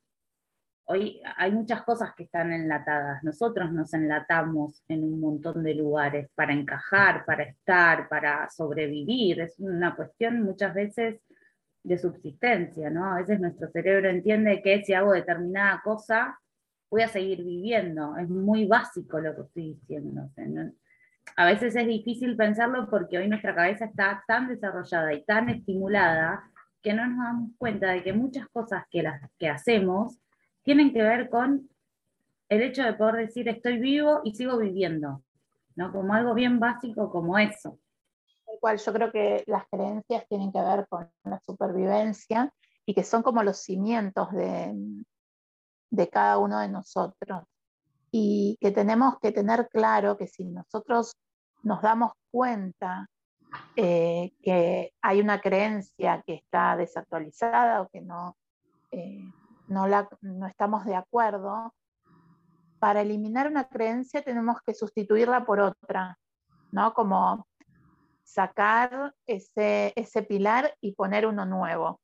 Hoy 0.85 1.21
hay 1.35 1.51
muchas 1.51 1.83
cosas 1.83 2.15
que 2.17 2.23
están 2.23 2.51
enlatadas. 2.51 3.23
Nosotros 3.23 3.71
nos 3.71 3.93
enlatamos 3.93 4.83
en 4.87 5.03
un 5.03 5.19
montón 5.19 5.61
de 5.61 5.75
lugares 5.75 6.27
para 6.33 6.53
encajar, 6.53 7.23
para 7.23 7.43
estar, 7.43 8.09
para 8.09 8.49
sobrevivir. 8.49 9.41
Es 9.41 9.59
una 9.59 9.95
cuestión 9.95 10.41
muchas 10.41 10.73
veces 10.73 11.21
de 11.87 11.97
subsistencia, 11.97 12.89
¿no? 12.89 13.05
A 13.05 13.17
veces 13.17 13.39
nuestro 13.39 13.69
cerebro 13.69 14.09
entiende 14.09 14.61
que 14.61 14.83
si 14.83 14.93
hago 14.93 15.13
determinada 15.13 15.81
cosa, 15.83 16.37
voy 16.91 17.01
a 17.01 17.07
seguir 17.07 17.43
viviendo. 17.43 18.17
Es 18.17 18.29
muy 18.29 18.65
básico 18.65 19.19
lo 19.19 19.33
que 19.33 19.41
estoy 19.43 19.73
diciendo. 19.75 20.29
A 21.37 21.45
veces 21.45 21.75
es 21.75 21.87
difícil 21.87 22.35
pensarlo 22.35 22.89
porque 22.89 23.17
hoy 23.17 23.29
nuestra 23.29 23.55
cabeza 23.55 23.85
está 23.85 24.21
tan 24.27 24.49
desarrollada 24.49 25.13
y 25.13 25.23
tan 25.23 25.49
estimulada 25.49 26.43
que 26.81 26.93
no 26.93 27.07
nos 27.07 27.17
damos 27.19 27.51
cuenta 27.57 27.91
de 27.91 28.03
que 28.03 28.11
muchas 28.11 28.47
cosas 28.49 28.83
que, 28.91 29.03
las, 29.03 29.21
que 29.39 29.47
hacemos 29.47 30.19
tienen 30.63 30.91
que 30.93 31.01
ver 31.01 31.29
con 31.29 31.69
el 32.49 32.61
hecho 32.61 32.83
de 32.83 32.93
poder 32.93 33.27
decir 33.27 33.47
estoy 33.47 33.79
vivo 33.79 34.21
y 34.25 34.35
sigo 34.35 34.57
viviendo, 34.57 35.23
¿no? 35.75 35.91
Como 35.93 36.13
algo 36.13 36.33
bien 36.33 36.59
básico 36.59 37.09
como 37.09 37.37
eso. 37.37 37.79
Cual 38.59 38.77
yo 38.77 38.93
creo 38.93 39.11
que 39.11 39.43
las 39.47 39.65
creencias 39.69 40.25
tienen 40.27 40.51
que 40.51 40.61
ver 40.61 40.87
con 40.89 41.09
la 41.23 41.39
supervivencia 41.45 42.51
y 42.85 42.93
que 42.93 43.03
son 43.03 43.23
como 43.23 43.43
los 43.43 43.57
cimientos 43.57 44.31
de, 44.31 44.73
de 45.89 46.09
cada 46.09 46.37
uno 46.37 46.59
de 46.59 46.69
nosotros. 46.69 47.43
Y 48.11 48.57
que 48.61 48.71
tenemos 48.71 49.19
que 49.19 49.31
tener 49.31 49.67
claro 49.69 50.17
que 50.17 50.27
si 50.27 50.45
nosotros 50.45 51.13
nos 51.63 51.81
damos 51.81 52.13
cuenta 52.31 53.07
eh, 53.75 54.31
que 54.41 54.93
hay 55.01 55.21
una 55.21 55.39
creencia 55.39 56.23
que 56.25 56.35
está 56.35 56.75
desactualizada 56.75 57.81
o 57.81 57.89
que 57.89 58.01
no, 58.01 58.37
eh, 58.91 59.31
no, 59.67 59.87
la, 59.87 60.07
no 60.21 60.47
estamos 60.47 60.85
de 60.85 60.95
acuerdo, 60.95 61.73
para 62.79 63.01
eliminar 63.01 63.47
una 63.47 63.67
creencia 63.67 64.21
tenemos 64.21 64.57
que 64.65 64.73
sustituirla 64.73 65.45
por 65.45 65.59
otra, 65.59 66.17
¿no? 66.71 66.93
Como 66.93 67.47
sacar 68.27 69.13
ese, 69.25 69.93
ese 69.95 70.21
pilar 70.21 70.75
y 70.81 70.91
poner 70.91 71.25
uno 71.25 71.45
nuevo, 71.45 72.01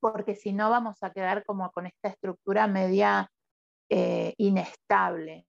porque 0.00 0.34
si 0.34 0.52
no 0.52 0.68
vamos 0.68 0.96
a 1.02 1.12
quedar 1.12 1.44
como 1.44 1.70
con 1.70 1.86
esta 1.86 2.08
estructura 2.08 2.66
media 2.66 3.30
eh, 3.88 4.34
inestable. 4.36 5.46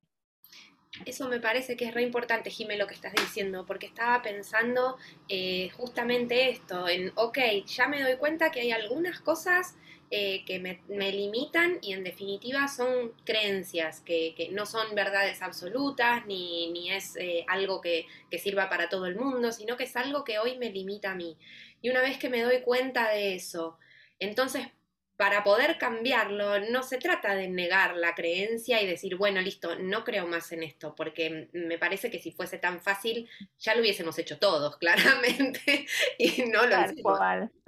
Eso 1.05 1.27
me 1.27 1.39
parece 1.39 1.75
que 1.75 1.85
es 1.85 1.93
re 1.93 2.03
importante, 2.03 2.49
Jimé, 2.49 2.77
lo 2.77 2.85
que 2.85 2.93
estás 2.93 3.13
diciendo, 3.13 3.65
porque 3.65 3.87
estaba 3.87 4.21
pensando 4.21 4.97
eh, 5.29 5.69
justamente 5.71 6.49
esto, 6.49 6.87
en, 6.87 7.11
ok, 7.15 7.37
ya 7.65 7.87
me 7.87 8.01
doy 8.01 8.17
cuenta 8.17 8.51
que 8.51 8.59
hay 8.59 8.71
algunas 8.71 9.21
cosas 9.21 9.75
eh, 10.13 10.43
que 10.45 10.59
me, 10.59 10.81
limitan 11.11 11.79
y 11.81 11.93
en 11.93 12.03
definitiva 12.03 12.67
son 12.67 13.13
creencias, 13.23 14.01
que, 14.01 14.49
no 14.51 14.65
son 14.65 14.93
verdades 14.93 15.41
absolutas, 15.41 16.25
ni, 16.25 16.69
ni 16.71 16.91
es 16.91 17.15
eh, 17.15 17.45
algo 17.47 17.79
que, 17.79 18.05
que 18.29 18.37
sirva 18.37 18.69
para 18.69 18.89
todo 18.89 19.05
el 19.05 19.15
mundo, 19.15 19.53
sino 19.53 19.77
que 19.77 19.85
es 19.85 19.95
algo 19.95 20.25
que 20.25 20.37
hoy 20.37 20.57
me 20.57 20.69
limita 20.69 21.11
a 21.11 21.15
mí. 21.15 21.37
Y 21.81 21.89
una 21.89 22.01
vez 22.01 22.17
que 22.17 22.29
me 22.29 22.41
doy 22.41 22.61
cuenta 22.61 23.09
de 23.09 23.35
eso, 23.35 23.79
entonces 24.19 24.67
para 25.21 25.43
poder 25.43 25.77
cambiarlo, 25.77 26.59
no 26.71 26.81
se 26.81 26.97
trata 26.97 27.35
de 27.35 27.47
negar 27.47 27.95
la 27.95 28.15
creencia 28.15 28.81
y 28.81 28.87
decir, 28.87 29.17
bueno, 29.17 29.39
listo, 29.39 29.75
no 29.77 30.03
creo 30.03 30.25
más 30.25 30.51
en 30.51 30.63
esto, 30.63 30.95
porque 30.95 31.47
me 31.53 31.77
parece 31.77 32.09
que 32.09 32.17
si 32.17 32.31
fuese 32.31 32.57
tan 32.57 32.81
fácil, 32.81 33.29
ya 33.59 33.75
lo 33.75 33.81
hubiésemos 33.81 34.17
hecho 34.17 34.39
todos, 34.39 34.77
claramente, 34.79 35.85
y 36.17 36.45
no 36.45 36.65
lo 36.65 36.75
hicimos. 36.85 37.19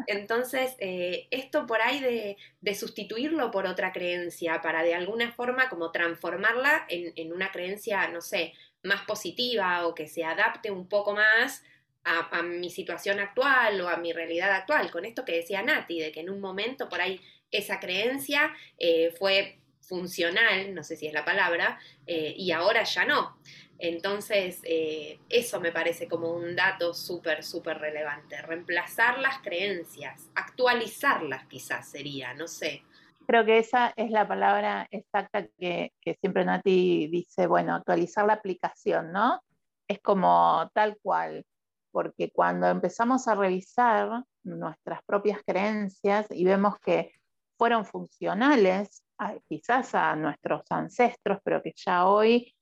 Entonces, 0.08 0.76
eh, 0.80 1.28
esto 1.30 1.68
por 1.68 1.80
ahí 1.80 2.00
de, 2.00 2.74
sustituirlo 2.74 3.52
por 3.52 3.68
otra 3.68 3.92
creencia, 3.94 4.60
para 4.60 4.82
de 4.82 4.96
alguna 4.96 5.32
forma 5.32 5.70
como 5.70 5.92
transformarla 5.92 6.88
en, 6.90 7.34
una 7.34 7.52
creencia, 7.52 8.08
no 8.08 8.22
sé, 8.22 8.54
más 8.82 9.04
positiva 9.06 9.86
o 9.86 9.94
que 9.94 10.08
se 10.08 10.26
adapte 10.26 10.72
un 10.72 10.90
poco 10.90 11.14
más 11.14 11.62
a, 12.04 12.36
a, 12.36 12.42
mi 12.42 12.72
situación 12.72 13.20
actual 13.20 13.80
o 13.80 13.90
a 13.90 13.98
mi 13.98 14.12
realidad 14.12 14.52
actual, 14.52 14.90
con 14.90 15.06
esto 15.06 15.24
que 15.24 15.36
decía 15.36 15.62
Nati, 15.62 16.00
de 16.00 16.12
que 16.12 16.22
en 16.22 16.32
un 16.32 16.42
momento 16.42 16.90
por 16.90 17.00
ahí 17.00 17.22
esa 17.54 17.80
creencia 17.80 18.54
eh, 18.78 19.14
fue 19.18 19.60
funcional, 19.80 20.74
no 20.74 20.84
sé 20.84 20.96
si 20.96 21.08
es 21.08 21.14
la 21.14 21.24
palabra, 21.24 21.80
eh, 22.06 22.34
y 22.38 22.52
ahora 22.52 22.84
ya 22.84 23.06
no. 23.06 23.38
Entonces, 23.80 24.62
eh, 24.64 25.20
eso 25.30 25.60
me 25.60 25.72
parece 25.72 26.08
como 26.08 26.32
un 26.32 26.56
dato 26.56 26.94
súper, 26.94 27.44
súper 27.44 27.80
relevante. 27.80 28.42
Reemplazar 28.42 29.20
las 29.20 29.40
creencias, 29.40 30.30
actualizarlas 30.36 31.46
quizás 31.48 31.90
sería, 31.90 32.34
no 32.34 32.48
sé. 32.48 32.84
Creo 33.28 33.46
que 33.46 33.58
esa 33.58 33.94
es 33.96 34.10
la 34.10 34.28
palabra 34.28 34.88
exacta 34.92 35.46
que, 35.58 35.94
que 36.02 36.16
siempre 36.16 36.46
Nati 36.46 37.08
dice, 37.08 37.48
bueno, 37.48 37.76
actualizar 37.76 38.26
la 38.26 38.34
aplicación, 38.34 39.12
¿no? 39.12 39.42
Es 39.88 40.00
como 40.00 40.70
tal 40.74 40.98
cual, 41.02 41.46
porque 41.92 42.32
cuando 42.32 42.68
empezamos 42.68 43.28
a 43.28 43.36
revisar 43.36 44.24
nuestras 44.44 45.02
propias 45.06 45.40
creencias 45.46 46.28
y 46.30 46.44
vemos 46.44 46.80
que 46.80 47.14
fueron 47.58 47.86
funcionales 47.86 49.04
quizás 49.48 49.96
a 49.96 50.16
nuestros 50.16 50.64
ancestros, 50.70 51.40
pero 51.44 51.62
que 51.62 51.74
ya 51.76 52.08
hoy 52.08 52.54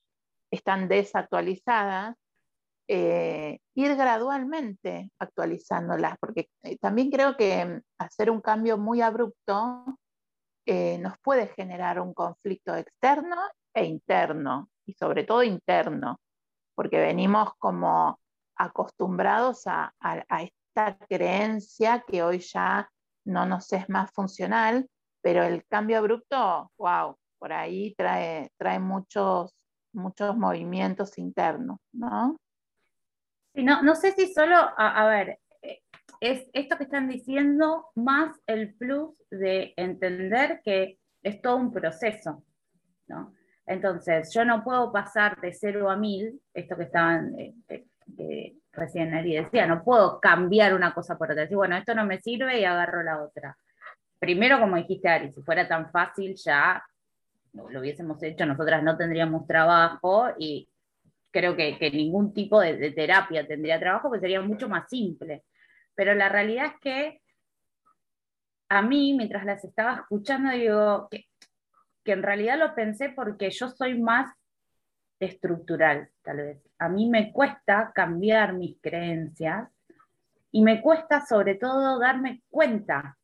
están 0.52 0.88
desactualizadas, 0.88 2.16
eh, 2.88 3.60
ir 3.74 3.96
gradualmente 3.96 5.12
actualizándolas, 5.18 6.18
porque 6.20 6.50
eh, 6.64 6.78
también 6.78 7.10
creo 7.10 7.38
que 7.38 7.82
hacer 7.98 8.30
un 8.30 8.42
cambio 8.42 8.78
muy 8.78 9.02
abrupto 9.02 9.86
eh, 10.66 10.98
nos 11.00 11.18
puede 11.20 11.48
generar 11.48 12.00
un 12.00 12.14
conflicto 12.14 12.76
externo 12.76 13.38
e 13.74 13.86
interno, 13.86 14.70
y 14.86 14.94
sobre 14.94 15.24
todo 15.24 15.42
interno, 15.44 16.20
porque 16.76 17.00
venimos 17.00 17.54
como 17.58 18.20
acostumbrados 18.56 19.64
a 19.66 19.94
esta 20.42 20.98
creencia 21.08 22.04
que 22.06 22.22
hoy 22.22 22.40
ya 22.40 22.88
no 23.26 23.46
nos 23.46 23.72
es 23.74 23.90
más 23.90 24.12
funcional, 24.12 24.88
pero 25.22 25.44
el 25.44 25.66
cambio 25.68 25.98
abrupto, 25.98 26.72
wow, 26.78 27.16
por 27.38 27.54
ahí 27.54 27.94
trae, 27.96 28.52
trae 28.58 28.80
muchos, 28.80 29.54
muchos 29.94 30.36
movimientos 30.38 31.18
internos, 31.18 31.80
¿no? 31.92 32.38
no, 33.54 33.82
no 33.82 33.96
sé 33.96 34.12
si 34.14 34.34
solo, 34.34 34.56
a, 34.56 35.06
ver, 35.08 35.40
eh, 35.62 35.82
es 36.20 36.48
esto 36.54 36.78
que 36.78 36.86
están 36.86 37.10
diciendo 37.10 37.88
más 37.96 38.40
el 38.48 38.74
plus 38.76 39.22
de 39.30 39.74
entender 39.76 40.62
que 40.64 41.00
es 41.24 41.42
todo 41.42 41.58
un 41.58 41.72
proceso, 41.72 42.44
¿no? 43.08 43.34
Entonces, 43.66 44.34
yo 44.34 44.44
no 44.44 44.64
puedo 44.64 44.92
pasar 44.92 45.40
de 45.40 45.54
cero 45.54 45.90
a 45.90 45.96
mil, 45.96 46.42
esto 46.54 46.76
que 46.76 46.84
estaban, 46.84 47.40
eh, 47.40 47.56
eh, 48.18 48.58
recién 48.74 49.14
Ari 49.14 49.36
decía, 49.36 49.68
no 49.68 49.84
puedo 49.84 50.20
cambiar 50.20 50.74
una 50.74 50.94
cosa 50.94 51.18
por 51.18 51.32
otra, 51.32 51.44
decir, 51.44 51.58
bueno, 51.58 51.76
esto 51.76 51.94
no 51.94 52.06
me 52.06 52.20
sirve 52.20 52.60
y 52.60 52.66
agarro 52.66 53.04
la 53.04 53.22
otra. 53.22 53.58
Primero, 54.20 54.60
como 54.60 54.78
dijiste 54.78 55.10
Ari, 55.10 55.32
si 55.32 55.42
fuera 55.42 55.68
tan 55.68 55.92
fácil 55.92 56.36
ya 56.36 56.84
lo 57.54 57.80
hubiésemos 57.80 58.22
hecho, 58.24 58.46
nosotras 58.46 58.82
no 58.84 58.98
tendríamos 58.98 59.46
trabajo 59.46 60.30
y 60.38 60.70
creo 61.32 61.56
que, 61.56 61.92
ningún 61.92 62.34
tipo 62.34 62.60
de, 62.60 62.92
terapia 62.92 63.48
tendría 63.48 63.80
trabajo, 63.80 64.10
porque 64.10 64.22
sería 64.22 64.42
mucho 64.42 64.70
más 64.70 64.90
simple. 64.90 65.44
Pero 65.96 66.14
la 66.14 66.30
realidad 66.30 66.68
es 66.68 66.80
que 66.82 67.22
a 68.70 68.82
mí, 68.82 69.14
mientras 69.14 69.46
las 69.46 69.64
estaba 69.64 69.96
escuchando, 69.96 70.52
digo 70.52 71.08
que, 71.10 71.26
que 72.04 72.14
en 72.14 72.24
realidad 72.24 72.58
lo 72.58 72.74
pensé 72.74 73.10
porque 73.10 73.50
yo 73.52 73.70
soy 73.70 74.00
más 74.00 74.34
estructural, 75.22 76.10
tal 76.24 76.38
vez. 76.38 76.58
A 76.80 76.90
mí 76.90 77.10
me 77.10 77.32
cuesta 77.32 77.92
cambiar 77.94 78.54
mis 78.54 78.78
creencias 78.82 79.70
y 80.52 80.64
me 80.64 80.82
cuesta 80.82 81.26
sobre 81.26 81.56
todo 81.56 82.00
darme 82.00 82.42
cuenta 82.50 83.18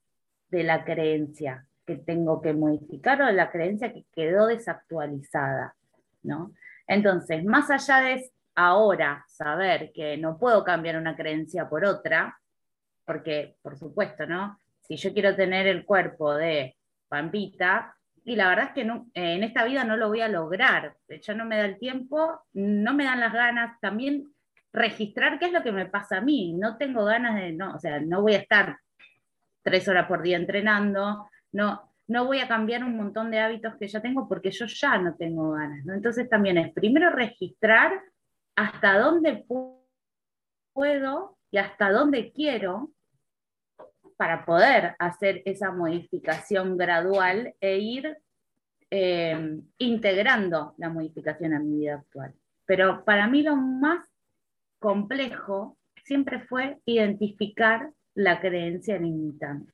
de 0.49 0.63
la 0.63 0.85
creencia 0.85 1.65
que 1.85 1.95
tengo 1.95 2.41
que 2.41 2.53
modificar 2.53 3.21
o 3.21 3.25
de 3.25 3.33
la 3.33 3.49
creencia 3.49 3.91
que 3.91 4.05
quedó 4.13 4.47
desactualizada, 4.47 5.75
¿no? 6.23 6.53
Entonces, 6.85 7.43
más 7.43 7.69
allá 7.71 8.01
de 8.01 8.31
ahora 8.55 9.25
saber 9.27 9.91
que 9.93 10.17
no 10.17 10.37
puedo 10.37 10.63
cambiar 10.63 10.97
una 10.97 11.15
creencia 11.15 11.67
por 11.67 11.83
otra, 11.83 12.39
porque, 13.05 13.57
por 13.61 13.77
supuesto, 13.77 14.25
¿no? 14.25 14.59
Si 14.81 14.97
yo 14.97 15.13
quiero 15.13 15.35
tener 15.35 15.67
el 15.67 15.85
cuerpo 15.85 16.33
de 16.33 16.77
Pampita, 17.07 17.96
y 18.27 18.35
la 18.35 18.49
verdad 18.49 18.65
es 18.65 18.71
que 18.73 18.81
en 19.13 19.43
esta 19.43 19.63
vida 19.63 19.85
no 19.85 19.95
lo 19.95 20.09
voy 20.09 20.19
a 20.19 20.27
lograr, 20.27 20.97
ya 21.07 21.33
no 21.33 21.45
me 21.45 21.55
da 21.55 21.63
el 21.63 21.79
tiempo, 21.79 22.41
no 22.51 22.93
me 22.93 23.05
dan 23.05 23.21
las 23.21 23.31
ganas, 23.31 23.79
también 23.79 24.33
registrar 24.73 25.39
qué 25.39 25.45
es 25.45 25.53
lo 25.53 25.63
que 25.63 25.71
me 25.71 25.85
pasa 25.85 26.17
a 26.17 26.21
mí, 26.21 26.51
no 26.51 26.75
tengo 26.75 27.05
ganas 27.05 27.35
de, 27.35 27.53
no, 27.53 27.73
o 27.73 27.79
sea, 27.79 28.01
no 28.01 28.21
voy 28.21 28.33
a 28.33 28.39
estar 28.39 28.79
tres 29.63 29.87
horas 29.87 30.07
por 30.07 30.23
día 30.23 30.35
entrenando, 30.35 31.29
no, 31.53 31.93
no 32.07 32.25
voy 32.25 32.41
a 32.41 32.49
cambiar 32.49 32.83
un 32.83 32.97
montón 32.97 33.31
de 33.31 33.39
hábitos 33.39 33.77
que 33.77 33.87
ya 33.87 34.01
tengo 34.01 34.27
porque 34.27 34.51
yo 34.51 34.65
ya 34.65 34.97
no 34.97 35.15
tengo 35.15 35.51
ganas. 35.51 35.87
Entonces 35.87 36.27
también 36.27 36.57
es 36.57 36.73
primero 36.73 37.09
registrar 37.11 37.97
hasta 38.57 38.99
dónde 38.99 39.45
puedo 40.73 41.37
y 41.49 41.59
hasta 41.59 41.91
dónde 41.91 42.33
quiero 42.33 42.91
para 44.17 44.45
poder 44.45 44.95
hacer 44.99 45.41
esa 45.45 45.71
modificación 45.71 46.75
gradual 46.75 47.55
e 47.61 47.77
ir 47.77 48.17
eh, 48.89 49.59
integrando 49.77 50.73
la 50.77 50.89
modificación 50.89 51.53
a 51.53 51.59
mi 51.59 51.79
vida 51.79 51.95
actual. 51.95 52.33
Pero 52.65 53.05
para 53.05 53.27
mí 53.27 53.43
lo 53.43 53.55
más 53.55 54.05
complejo 54.79 55.77
siempre 56.03 56.41
fue 56.41 56.79
identificar 56.85 57.91
la 58.15 58.39
creencia 58.39 58.97
limitante. 58.97 59.71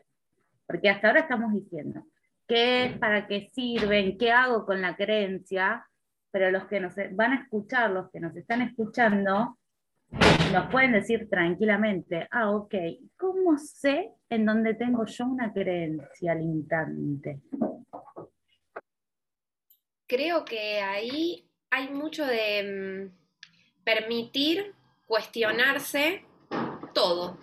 Porque 0.67 0.89
hasta 0.89 1.07
ahora 1.07 1.21
estamos 1.21 1.53
diciendo, 1.53 2.05
qué 2.47 2.85
es, 2.85 2.97
para 2.97 3.27
qué 3.27 3.49
sirven, 3.53 4.17
qué 4.17 4.31
hago 4.31 4.65
con 4.65 4.81
la 4.81 4.95
creencia, 4.95 5.87
pero 6.31 6.51
los 6.51 6.65
que 6.65 6.79
nos 6.79 6.95
van 7.11 7.33
a 7.33 7.41
escuchar, 7.43 7.91
los 7.91 8.09
que 8.11 8.19
nos 8.19 8.35
están 8.35 8.61
escuchando, 8.61 9.57
nos 10.51 10.69
pueden 10.71 10.91
decir 10.91 11.27
tranquilamente, 11.29 12.27
ah, 12.31 12.51
ok, 12.51 12.75
¿cómo 13.17 13.57
sé 13.57 14.11
en 14.29 14.45
dónde 14.45 14.75
tengo 14.75 15.05
yo 15.05 15.25
una 15.25 15.51
creencia 15.51 16.35
limitante? 16.35 17.41
Creo 20.07 20.45
que 20.45 20.81
ahí 20.81 21.49
hay 21.71 21.89
mucho 21.89 22.25
de 22.25 23.09
mm, 23.09 23.83
permitir 23.83 24.75
cuestionarse 25.05 26.23
todo, 26.93 27.37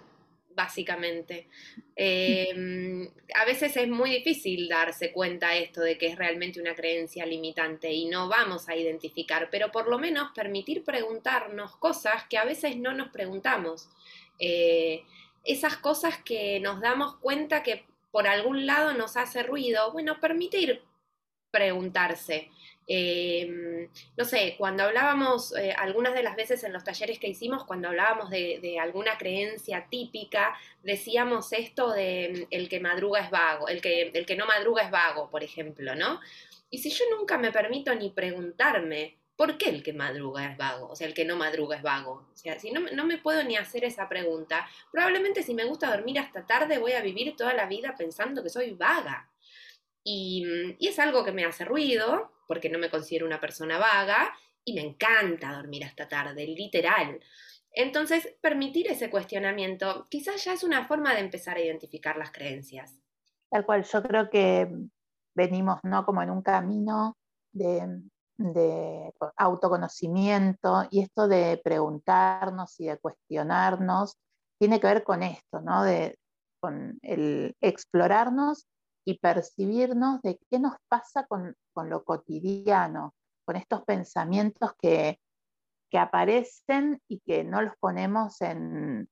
básicamente. 0.54 1.49
Em, 1.97 3.08
a 3.34 3.45
veces 3.45 3.76
es 3.76 3.89
muy 3.89 4.10
difícil 4.10 4.69
darse 4.69 5.13
cuenta 5.13 5.56
esto 5.56 5.80
de 5.80 5.97
que 5.99 6.08
es 6.08 6.17
realmente 6.17 6.60
una 6.60 6.75
creencia 6.75 7.26
limitante 7.26 7.93
y 7.93 8.06
no 8.06 8.28
vamos 8.28 8.69
a 8.69 8.76
identificar, 8.76 9.49
pero 9.50 9.71
por 9.71 9.89
lo 9.89 9.99
menos 9.99 10.32
permitir 10.34 10.84
preguntarnos 10.84 11.76
cosas 11.76 12.25
que 12.28 12.39
a 12.39 12.45
veces 12.45 12.76
no 12.76 12.93
nos 12.93 13.08
preguntamos. 13.08 13.89
Eh, 14.39 15.04
esas 15.45 15.76
cosas 15.76 16.19
que 16.19 16.60
nos 16.60 16.80
damos 16.80 17.17
cuenta 17.17 17.63
que 17.63 17.84
por 18.10 18.26
algún 18.26 18.67
lado 18.67 18.93
nos 18.95 19.17
hace 19.17 19.43
ruido, 19.43 19.93
bueno, 19.93 20.21
permitir 20.21 20.82
preguntarse. 21.50 22.50
Em, 22.86 23.88
no 24.16 24.25
sé, 24.25 24.56
cuando 24.58 24.82
hablábamos, 24.82 25.56
eh, 25.56 25.73
algunas 25.73 26.12
de 26.12 26.23
las 26.23 26.34
veces 26.34 26.64
en 26.64 26.73
los 26.73 26.82
talleres 26.82 27.19
que 27.19 27.28
hicimos, 27.28 27.64
cuando 27.64 27.88
hablábamos 27.88 28.30
de, 28.30 28.78
alguna 28.80 29.16
creencia 29.16 29.86
típica, 29.88 30.58
decíamos 30.82 31.52
esto 31.52 31.93
de 31.93 32.49
el 32.50 32.69
que 32.69 32.80
madruga 32.80 33.21
es 33.21 33.30
vago, 33.30 33.69
el 33.69 33.80
que, 33.80 34.10
el 34.12 34.26
que 34.26 34.36
no 34.36 34.47
madruga 34.47 34.82
es 34.82 34.90
vago, 34.90 35.30
por 35.30 35.45
ejemplo, 35.45 35.95
¿no? 35.95 36.21
Y 36.71 36.78
si 36.78 36.90
yo 36.90 37.04
nunca 37.16 37.38
me 37.38 37.52
permito 37.52 37.95
ni 37.95 38.10
preguntarme, 38.10 39.19
¿por 39.36 39.56
qué 39.56 39.71
el 39.71 39.82
que 39.82 39.93
madruga 39.93 40.50
es 40.50 40.56
vago? 40.56 40.88
O 40.88 40.97
sea, 40.97 41.06
el 41.06 41.14
que 41.14 41.25
no 41.25 41.36
madruga 41.36 41.76
es 41.76 41.82
vago. 41.82 42.28
O 42.32 42.36
sea, 42.36 42.58
si 42.58 42.73
no, 42.73 42.80
no 42.80 43.06
me 43.06 43.19
puedo 43.19 43.43
ni 43.45 43.56
hacer 43.56 43.84
esa 43.84 44.08
pregunta, 44.08 44.69
probablemente 44.93 45.43
si 45.43 45.54
me 45.54 45.64
gusta 45.64 45.90
dormir 45.90 46.19
hasta 46.19 46.47
tarde 46.47 46.78
voy 46.78 46.93
a 46.93 47.02
vivir 47.02 47.36
toda 47.36 47.54
la 47.54 47.66
vida 47.66 47.95
pensando 47.97 48.43
que 48.43 48.50
soy 48.50 48.73
vaga. 48.73 49.30
Y, 50.04 50.45
y 50.78 50.88
es 50.88 50.99
algo 50.99 51.25
que 51.25 51.32
me 51.32 51.45
hace 51.45 51.64
ruido, 51.64 52.32
porque 52.50 52.69
no 52.69 52.80
me 52.80 52.91
considero 52.91 53.26
una 53.26 53.41
persona 53.41 53.78
vaga 53.78 54.32
y 54.65 54.75
me 54.75 54.80
encanta 54.80 55.52
dormir 55.52 55.84
hasta 55.84 56.08
tarde, 56.08 56.45
literal. 56.49 57.21
Entonces, 57.71 58.36
permitir 58.41 58.89
ese 58.89 59.08
cuestionamiento 59.08 60.08
quizás 60.10 60.45
ya 60.45 60.54
es 60.54 60.65
una 60.65 60.89
forma 60.89 61.15
de 61.15 61.21
empezar 61.21 61.56
a 61.56 61.60
identificar 61.60 62.17
las 62.17 62.32
creencias. 62.32 62.99
Tal 63.49 63.65
cual, 63.65 63.84
yo 63.84 64.02
creo 64.02 64.28
que 64.30 64.69
venimos 65.32 65.78
¿no? 65.84 66.04
como 66.04 66.23
en 66.23 66.30
un 66.30 66.43
camino 66.43 67.17
de, 67.52 68.02
autoconocimiento 69.36 70.89
y 70.91 71.02
esto 71.02 71.28
de 71.28 71.60
preguntarnos 71.63 72.80
y 72.80 72.86
de 72.86 72.99
cuestionarnos 72.99 74.17
tiene 74.58 74.80
que 74.80 74.89
ver 74.89 75.04
con 75.04 75.23
esto, 75.23 75.60
¿no? 75.60 75.84
de, 75.84 76.19
con 76.58 76.99
el 77.02 77.54
explorarnos 77.60 78.67
y 79.04 79.19
percibirnos 79.19 80.21
de 80.23 80.39
qué 80.50 80.58
nos 80.58 80.75
pasa 80.89 81.26
con, 81.26 81.54
lo 81.89 82.04
cotidiano, 82.04 83.15
con 83.45 83.56
estos 83.56 83.82
pensamientos 83.84 84.73
que, 84.80 85.19
aparecen 85.93 87.02
y 87.08 87.19
que 87.19 87.43
no 87.43 87.63
los 87.63 87.75
ponemos 87.80 88.41
en, 88.43 89.08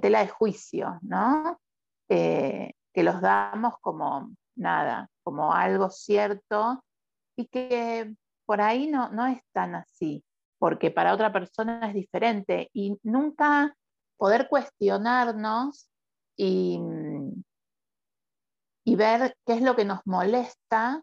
tela 0.00 0.20
de 0.20 0.28
juicio, 0.28 0.98
¿no? 1.02 1.60
Eh, 2.08 2.72
que 2.92 3.02
los 3.04 3.20
damos 3.20 3.74
como 3.80 4.34
nada, 4.56 5.08
como 5.22 5.52
algo 5.52 5.88
cierto 5.88 6.82
y 7.36 7.46
que 7.46 8.12
por 8.44 8.60
ahí 8.60 8.88
no, 8.88 9.10
no 9.10 9.26
es 9.26 9.40
tan 9.52 9.76
así, 9.76 10.24
porque 10.58 10.90
para 10.90 11.14
otra 11.14 11.32
persona 11.32 11.88
es 11.88 11.94
diferente 11.94 12.68
y 12.72 12.98
nunca 13.02 13.74
poder 14.16 14.48
cuestionarnos 14.48 15.88
y, 16.36 16.78
y 18.84 18.96
ver 18.96 19.36
qué 19.46 19.54
es 19.54 19.62
lo 19.62 19.76
que 19.76 19.84
nos 19.84 20.00
molesta 20.06 21.02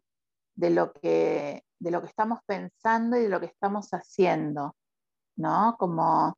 de 0.55 0.69
lo 0.69 0.91
que, 0.91 1.63
de 1.79 1.91
lo 1.91 2.01
que 2.01 2.07
estamos 2.07 2.39
pensando 2.45 3.17
y 3.17 3.23
de 3.23 3.29
lo 3.29 3.39
que 3.39 3.45
estamos 3.45 3.89
haciendo, 3.91 4.75
¿no? 5.37 5.75
Como 5.79 6.37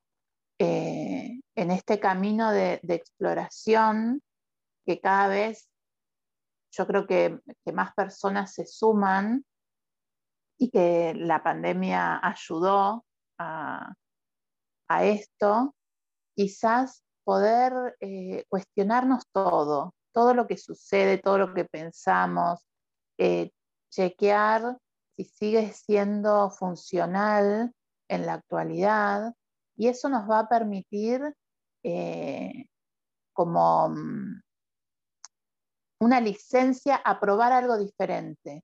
eh, 0.60 1.42
en 1.56 1.72
este 1.72 2.00
camino 2.00 2.52
de, 2.52 2.80
exploración 2.84 4.22
que 4.86 5.00
cada 5.00 5.28
vez 5.28 5.68
yo 6.72 6.88
creo 6.88 7.08
que, 7.08 7.40
más 7.74 7.94
personas 7.94 8.54
se 8.54 8.66
suman 8.66 9.44
y 10.58 10.70
que 10.70 11.14
la 11.16 11.44
pandemia 11.44 12.20
ayudó 12.24 13.04
a, 13.40 13.94
esto, 15.04 15.74
quizás 16.36 17.02
poder 17.24 17.96
eh, 18.02 18.46
cuestionarnos 18.50 19.24
todo, 19.32 19.96
todo 20.12 20.34
lo 20.34 20.48
que 20.48 20.58
sucede, 20.58 21.18
todo 21.18 21.38
lo 21.38 21.54
que 21.54 21.66
pensamos, 21.66 22.66
eh, 23.18 23.52
chequear 23.90 24.78
si 25.16 25.26
sigue 25.26 25.72
siendo 25.74 26.50
funcional 26.52 27.74
en 28.08 28.26
la 28.26 28.34
actualidad 28.34 29.34
y 29.76 29.88
eso 29.88 30.10
nos 30.10 30.30
va 30.30 30.40
a 30.40 30.48
permitir 30.48 31.22
eh, 31.84 32.66
como 33.34 33.90
mm, 33.90 34.42
una 36.00 36.22
licencia 36.22 36.96
a 36.96 37.20
probar 37.20 37.52
algo 37.52 37.78
diferente, 37.78 38.64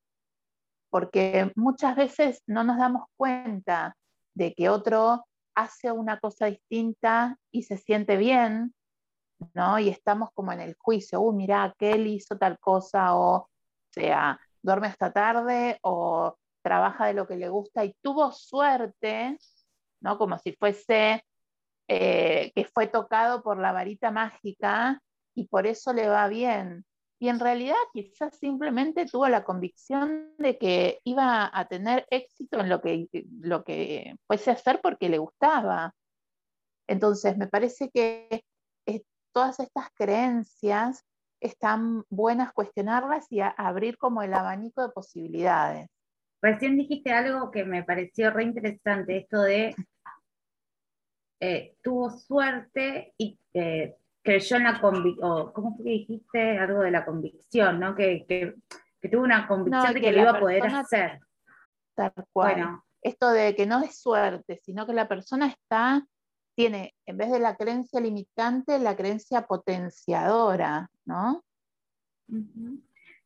porque 0.89 1.51
muchas 1.55 1.95
veces 1.95 2.41
no 2.47 2.63
nos 2.63 2.77
damos 2.77 3.05
cuenta 3.15 3.95
de 4.33 4.53
que 4.53 4.69
otro 4.69 5.25
hace 5.55 5.91
una 5.91 6.19
cosa 6.19 6.47
distinta 6.47 7.37
y 7.51 7.63
se 7.63 7.77
siente 7.77 8.17
bien 8.17 8.73
¿no? 9.53 9.79
Y 9.79 9.89
estamos 9.89 10.29
como 10.33 10.51
en 10.51 10.61
el 10.61 10.75
juicio, 10.77 11.21
uy, 11.21 11.35
mira, 11.35 11.63
aquel 11.63 12.07
hizo 12.07 12.37
tal 12.37 12.59
cosa, 12.59 13.15
o 13.15 13.49
sea, 13.91 14.39
duerme 14.61 14.87
hasta 14.87 15.11
tarde, 15.11 15.79
o 15.81 16.35
trabaja 16.61 17.07
de 17.07 17.13
lo 17.13 17.27
que 17.27 17.37
le 17.37 17.49
gusta 17.49 17.85
y 17.85 17.95
tuvo 18.01 18.31
suerte, 18.31 19.37
¿no? 20.01 20.17
Como 20.17 20.37
si 20.39 20.53
fuese 20.53 21.23
eh, 21.87 22.51
que 22.53 22.65
fue 22.65 22.87
tocado 22.87 23.41
por 23.41 23.57
la 23.59 23.71
varita 23.71 24.11
mágica 24.11 25.01
y 25.33 25.47
por 25.47 25.67
eso 25.67 25.93
le 25.93 26.09
va 26.09 26.27
bien. 26.27 26.85
Y 27.19 27.29
en 27.29 27.39
realidad 27.39 27.75
quizás 27.93 28.37
simplemente 28.37 29.05
tuvo 29.05 29.27
la 29.27 29.43
convicción 29.43 30.35
de 30.37 30.57
que 30.57 30.99
iba 31.03 31.49
a 31.51 31.67
tener 31.67 32.05
éxito 32.11 32.59
en 32.59 32.69
lo 32.69 32.81
que, 32.81 33.07
lo 33.39 33.63
que 33.63 34.15
fuese 34.27 34.51
a 34.51 34.53
hacer 34.53 34.81
porque 34.83 35.09
le 35.09 35.17
gustaba. 35.17 35.95
Entonces, 36.87 37.37
me 37.37 37.47
parece 37.47 37.89
que 37.89 38.43
todas 39.37 39.59
estas 39.59 39.91
creencias 39.93 41.05
están 41.39 42.03
buenas 42.09 42.51
cuestionarlas 42.53 43.31
y 43.31 43.39
abrir 43.39 43.99
como 43.99 44.23
el 44.23 44.33
abanico 44.33 44.81
de 44.81 44.89
posibilidades. 44.89 45.87
Recién 46.41 46.75
dijiste 46.75 47.13
algo 47.13 47.51
que 47.51 47.63
me 47.63 47.83
pareció 47.83 48.31
re 48.31 48.45
interesante, 48.45 49.17
esto 49.17 49.43
de 49.43 49.75
eh, 51.39 51.75
tuvo 51.83 52.09
suerte 52.09 53.13
y 53.15 53.39
eh, 53.53 53.97
creyó 54.23 54.57
en 54.57 54.63
la 54.63 54.81
convicción, 54.81 55.51
¿cómo 55.51 55.75
fue 55.75 55.85
que 55.85 55.91
dijiste? 55.91 56.57
Algo 56.57 56.79
de 56.79 56.89
la 56.89 57.05
convicción, 57.05 57.79
¿no? 57.79 57.93
Que, 57.93 58.25
que, 58.27 58.55
tuvo 59.07 59.21
una 59.21 59.47
convicción 59.47 59.93
de 59.93 60.01
que, 60.01 60.11
lo 60.13 60.21
iba 60.21 60.31
a 60.31 60.39
poder 60.39 60.65
hacer. 60.65 61.19
Tal 61.93 62.11
cual. 62.33 62.53
Bueno. 62.53 62.83
Esto 63.03 63.29
de 63.29 63.55
que 63.55 63.67
no 63.67 63.83
es 63.83 64.01
suerte, 64.01 64.59
sino 64.63 64.87
que 64.87 64.93
la 64.93 65.07
persona 65.07 65.45
está, 65.45 66.07
tiene, 66.57 66.95
en 67.05 67.17
vez 67.17 67.31
de 67.31 67.39
la 67.39 67.55
creencia 67.55 68.01
limitante, 68.01 68.79
la 68.79 68.97
creencia 68.97 69.43
potenciadora, 69.43 70.89
¿no? 71.05 71.43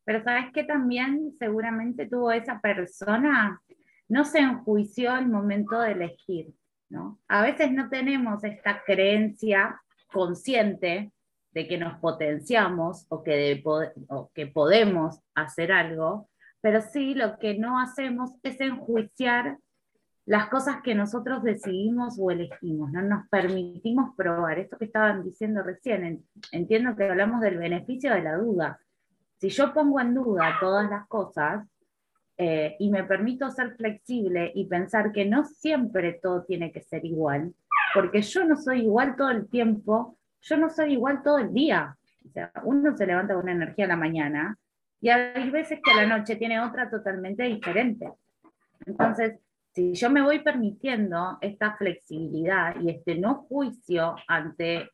Pero 0.04 0.22
sabes 0.22 0.52
que 0.54 0.65
también 0.65 1.34
seguramente 1.39 2.08
tuvo 2.08 2.34
esa 2.34 2.60
persona, 2.60 3.62
no 4.10 4.26
se 4.26 4.39
enjuició 4.39 5.12
al 5.12 5.30
momento 5.30 5.80
de 5.80 5.94
elegir, 5.94 6.54
¿no? 6.89 7.22
A 7.30 7.41
veces 7.41 7.72
no 7.72 7.88
tenemos 7.89 8.44
esta 8.44 8.84
creencia 8.84 9.82
consciente 10.12 11.13
de 11.54 11.67
que 11.70 11.78
nos 11.78 12.00
potenciamos 12.00 13.06
o 13.08 13.24
que, 13.24 13.63
o 14.10 14.30
que 14.34 14.48
podemos 14.48 15.22
hacer 15.36 15.72
algo, 15.72 16.30
pero 16.60 16.82
sí 16.82 17.15
lo 17.15 17.39
que 17.39 17.58
no 17.58 17.80
hacemos 17.80 18.32
es 18.44 18.60
enjuiciar 18.60 19.58
las 20.32 20.48
cosas 20.48 20.82
que 20.82 20.96
nosotros 20.96 21.44
decidimos 21.44 22.17
o 22.17 22.32
elegimos, 22.32 22.89
no 22.89 23.02
nos 23.02 23.28
permitimos 23.28 24.15
probar. 24.15 24.60
Esto 24.60 24.78
que 24.78 24.86
estaban 24.86 25.26
diciendo 25.26 25.62
recién, 25.62 26.24
entiendo 26.54 26.96
que 26.96 27.04
hablamos 27.04 27.41
del 27.41 27.58
beneficio 27.58 28.13
de 28.13 28.22
la 28.22 28.38
duda. 28.38 28.80
Si 29.39 29.50
yo 29.50 29.74
pongo 29.74 30.00
en 30.00 30.13
duda 30.13 30.56
todas 30.62 30.89
las 30.89 31.06
cosas 31.10 31.67
eh, 32.38 32.78
y 32.80 32.89
me 32.89 33.04
permito 33.04 33.52
ser 33.52 33.76
flexible 33.76 34.54
y 34.56 34.67
pensar 34.67 35.12
que 35.12 35.26
no 35.26 35.44
siempre 35.44 36.17
todo 36.24 36.46
tiene 36.46 36.72
que 36.72 36.80
ser 36.80 37.04
igual, 37.04 37.54
porque 37.94 38.22
yo 38.22 38.46
no 38.46 38.56
soy 38.56 38.84
igual 38.84 39.17
todo 39.17 39.32
el 39.32 39.50
tiempo, 39.50 40.17
yo 40.44 40.56
no 40.56 40.70
soy 40.70 40.94
igual 40.94 41.24
todo 41.24 41.39
el 41.39 41.54
día. 41.54 41.98
Uno 42.63 42.96
se 42.96 43.06
levanta 43.06 43.34
con 43.34 43.44
una 43.44 43.52
energía 43.52 43.84
a 43.84 43.89
la 43.89 43.98
mañana 43.98 44.58
y 45.02 45.10
hay 45.10 45.50
veces 45.50 45.82
que 45.84 45.91
a 45.91 46.06
la 46.06 46.17
noche 46.17 46.38
tiene 46.38 46.62
otra 46.62 46.89
totalmente 46.89 47.44
diferente. 47.44 48.13
Entonces, 48.86 49.38
si 49.73 49.93
yo 49.93 50.10
me 50.10 50.21
voy 50.21 50.39
permitiendo 50.39 51.38
esta 51.41 51.75
flexibilidad 51.77 52.75
y 52.81 52.89
este 52.89 53.15
no 53.15 53.45
juicio 53.47 54.15
ante 54.27 54.89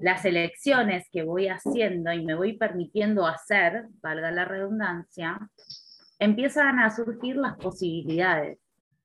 las 0.00 0.24
elecciones 0.24 1.06
que 1.10 1.22
voy 1.22 1.48
haciendo 1.48 2.12
y 2.12 2.24
me 2.24 2.34
voy 2.34 2.56
permitiendo 2.56 3.26
hacer, 3.26 3.86
valga 4.00 4.30
la 4.30 4.44
redundancia, 4.44 5.38
empiezan 6.18 6.78
a 6.78 6.94
surgir 6.94 7.36
las 7.36 7.56
posibilidades. 7.56 8.58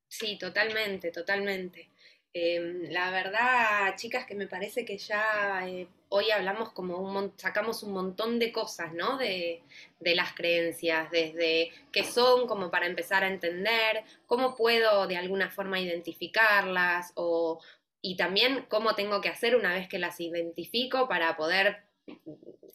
Sí, 0.07 0.37
totalmente, 0.37 1.11
totalmente. 1.11 1.89
Em, 2.35 2.89
la 2.91 3.11
verdad, 3.11 3.95
chicas, 3.95 4.25
que 4.25 4.33
me 4.33 4.47
parece 4.47 4.85
que 4.85 4.97
ya 4.97 5.67
eh, 5.67 5.87
hoy 6.09 6.31
hablamos 6.31 6.71
como 6.71 6.97
un 6.97 7.31
sacamos 7.37 7.83
un 7.83 7.93
montón 7.93 8.39
de 8.39 8.51
cosas, 8.51 8.91
¿no? 8.93 9.17
De, 9.17 9.61
de, 9.99 10.15
las 10.15 10.33
creencias, 10.33 11.11
desde 11.11 11.71
qué 11.91 12.03
son, 12.03 12.47
como 12.47 12.71
para 12.71 12.87
empezar 12.87 13.23
a 13.23 13.27
entender, 13.27 14.03
cómo 14.25 14.55
puedo 14.55 15.05
de 15.07 15.17
alguna 15.17 15.51
forma 15.51 15.79
identificarlas, 15.79 17.11
o, 17.15 17.59
y 18.01 18.17
también 18.17 18.65
cómo 18.67 18.95
tengo 18.95 19.21
que 19.21 19.29
hacer 19.29 19.55
una 19.55 19.73
vez 19.73 19.87
que 19.87 19.99
las 19.99 20.19
identifico 20.19 21.07
para 21.07 21.37
poder 21.37 21.83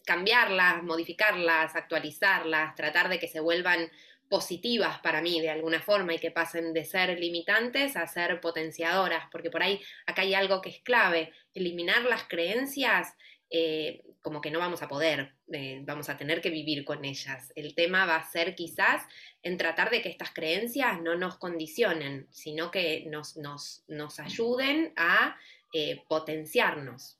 cambiarlas, 0.05 0.83
modificarlas, 0.83 1.75
actualizarlas, 1.75 2.75
tratar 2.75 3.09
de 3.09 3.19
que 3.19 3.27
se 3.27 3.41
vuelvan 3.41 3.91
positivas 4.29 4.99
para 4.99 5.21
mí 5.21 5.41
de 5.41 5.49
alguna 5.49 5.81
forma 5.81 6.13
y 6.13 6.19
que 6.19 6.31
pasen 6.31 6.71
de 6.73 6.85
ser 6.85 7.19
limitantes 7.19 7.95
a 7.95 8.07
ser 8.07 8.39
potenciadoras, 8.39 9.25
porque 9.31 9.49
por 9.49 9.63
ahí 9.63 9.81
acá 10.05 10.21
hay 10.21 10.35
algo 10.35 10.61
que 10.61 10.69
es 10.69 10.79
clave, 10.81 11.33
eliminar 11.53 12.03
las 12.03 12.23
creencias, 12.23 13.15
eh, 13.49 14.03
como 14.21 14.41
que 14.41 14.51
no 14.51 14.59
vamos 14.59 14.83
a 14.83 14.87
poder, 14.87 15.33
eh, 15.51 15.81
vamos 15.83 16.09
a 16.09 16.17
tener 16.17 16.41
que 16.41 16.51
vivir 16.51 16.85
con 16.85 17.03
ellas. 17.03 17.51
El 17.55 17.73
tema 17.73 18.05
va 18.05 18.17
a 18.17 18.29
ser 18.29 18.53
quizás 18.53 19.03
en 19.41 19.57
tratar 19.57 19.89
de 19.89 20.01
que 20.01 20.09
estas 20.09 20.31
creencias 20.31 21.01
no 21.01 21.15
nos 21.15 21.37
condicionen, 21.37 22.27
sino 22.29 22.69
que 22.69 23.05
nos, 23.07 23.37
nos, 23.37 23.83
nos 23.87 24.19
ayuden 24.19 24.93
a 24.95 25.35
eh, 25.73 26.03
potenciarnos 26.07 27.18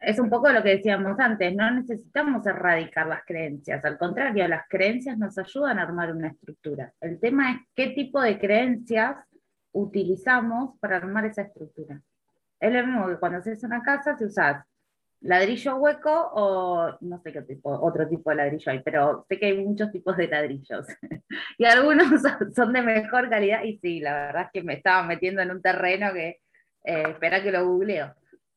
es 0.00 0.18
un 0.18 0.28
poco 0.28 0.50
lo 0.50 0.62
que 0.62 0.76
decíamos 0.76 1.18
antes, 1.18 1.54
no 1.54 1.70
necesitamos 1.70 2.46
erradicar 2.46 3.06
las 3.06 3.24
creencias, 3.24 3.84
al 3.84 3.98
contrario, 3.98 4.46
las 4.48 4.68
creencias 4.68 5.16
nos 5.16 5.36
ayudan 5.38 5.78
a 5.78 5.82
armar 5.82 6.12
una 6.12 6.28
estructura. 6.28 6.92
El 7.00 7.18
tema 7.20 7.52
es 7.52 7.58
qué 7.74 7.88
tipo 7.88 8.20
de 8.20 8.38
creencias 8.38 9.16
utilizamos 9.72 10.78
para 10.78 10.96
armar 10.96 11.24
esa 11.24 11.42
estructura. 11.42 12.00
Es 12.60 12.72
lo 12.72 12.86
mismo 12.86 13.08
que 13.08 13.16
cuando 13.16 13.38
haces 13.38 13.62
una 13.64 13.82
casa, 13.82 14.16
si 14.16 14.24
usas 14.24 14.64
ladrillo 15.20 15.76
hueco 15.76 16.30
o 16.34 16.98
no 17.00 17.18
sé 17.22 17.32
qué 17.32 17.42
tipo, 17.42 17.70
otro 17.70 18.06
tipo 18.06 18.30
de 18.30 18.36
ladrillo 18.36 18.72
hay, 18.72 18.80
pero 18.80 19.24
sé 19.28 19.38
que 19.38 19.46
hay 19.46 19.64
muchos 19.64 19.90
tipos 19.90 20.16
de 20.16 20.28
ladrillos. 20.28 20.86
y 21.58 21.64
algunos 21.64 22.22
son 22.54 22.72
de 22.72 22.82
mejor 22.82 23.30
calidad, 23.30 23.64
y 23.64 23.78
sí, 23.78 24.00
la 24.00 24.12
verdad 24.12 24.42
es 24.42 24.50
que 24.52 24.62
me 24.62 24.74
estaba 24.74 25.02
metiendo 25.02 25.40
en 25.40 25.50
un 25.50 25.62
terreno 25.62 26.12
que, 26.12 26.40
eh, 26.84 27.04
espera 27.08 27.42
que 27.42 27.52
lo 27.52 27.66
googleo. 27.66 28.14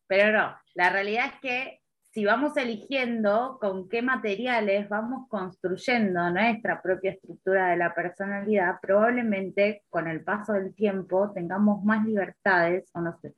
Pero 0.08 0.32
no, 0.32 0.56
la 0.74 0.89
realidad 0.89 1.28
es 1.28 1.39
que 1.41 1.82
si 2.12 2.26
vamos 2.26 2.58
eligiendo 2.58 3.60
con 3.62 3.88
qué 3.89 4.02
materiales 4.02 4.89
vamos 4.89 5.28
construyendo 5.30 6.32
nuestra 6.32 6.82
propia 6.82 7.12
estructura 7.12 7.67
de 7.67 7.78
la 7.78 7.93
personalidad, 7.93 8.80
probablemente 8.82 9.84
con 9.89 10.08
el 10.08 10.24
paso 10.24 10.54
del 10.54 10.74
tiempo 10.74 11.32
tengamos 11.34 11.84
más 11.84 12.06
libertades 12.06 12.89
o 12.93 13.02
no 13.02 13.15
sé, 13.20 13.36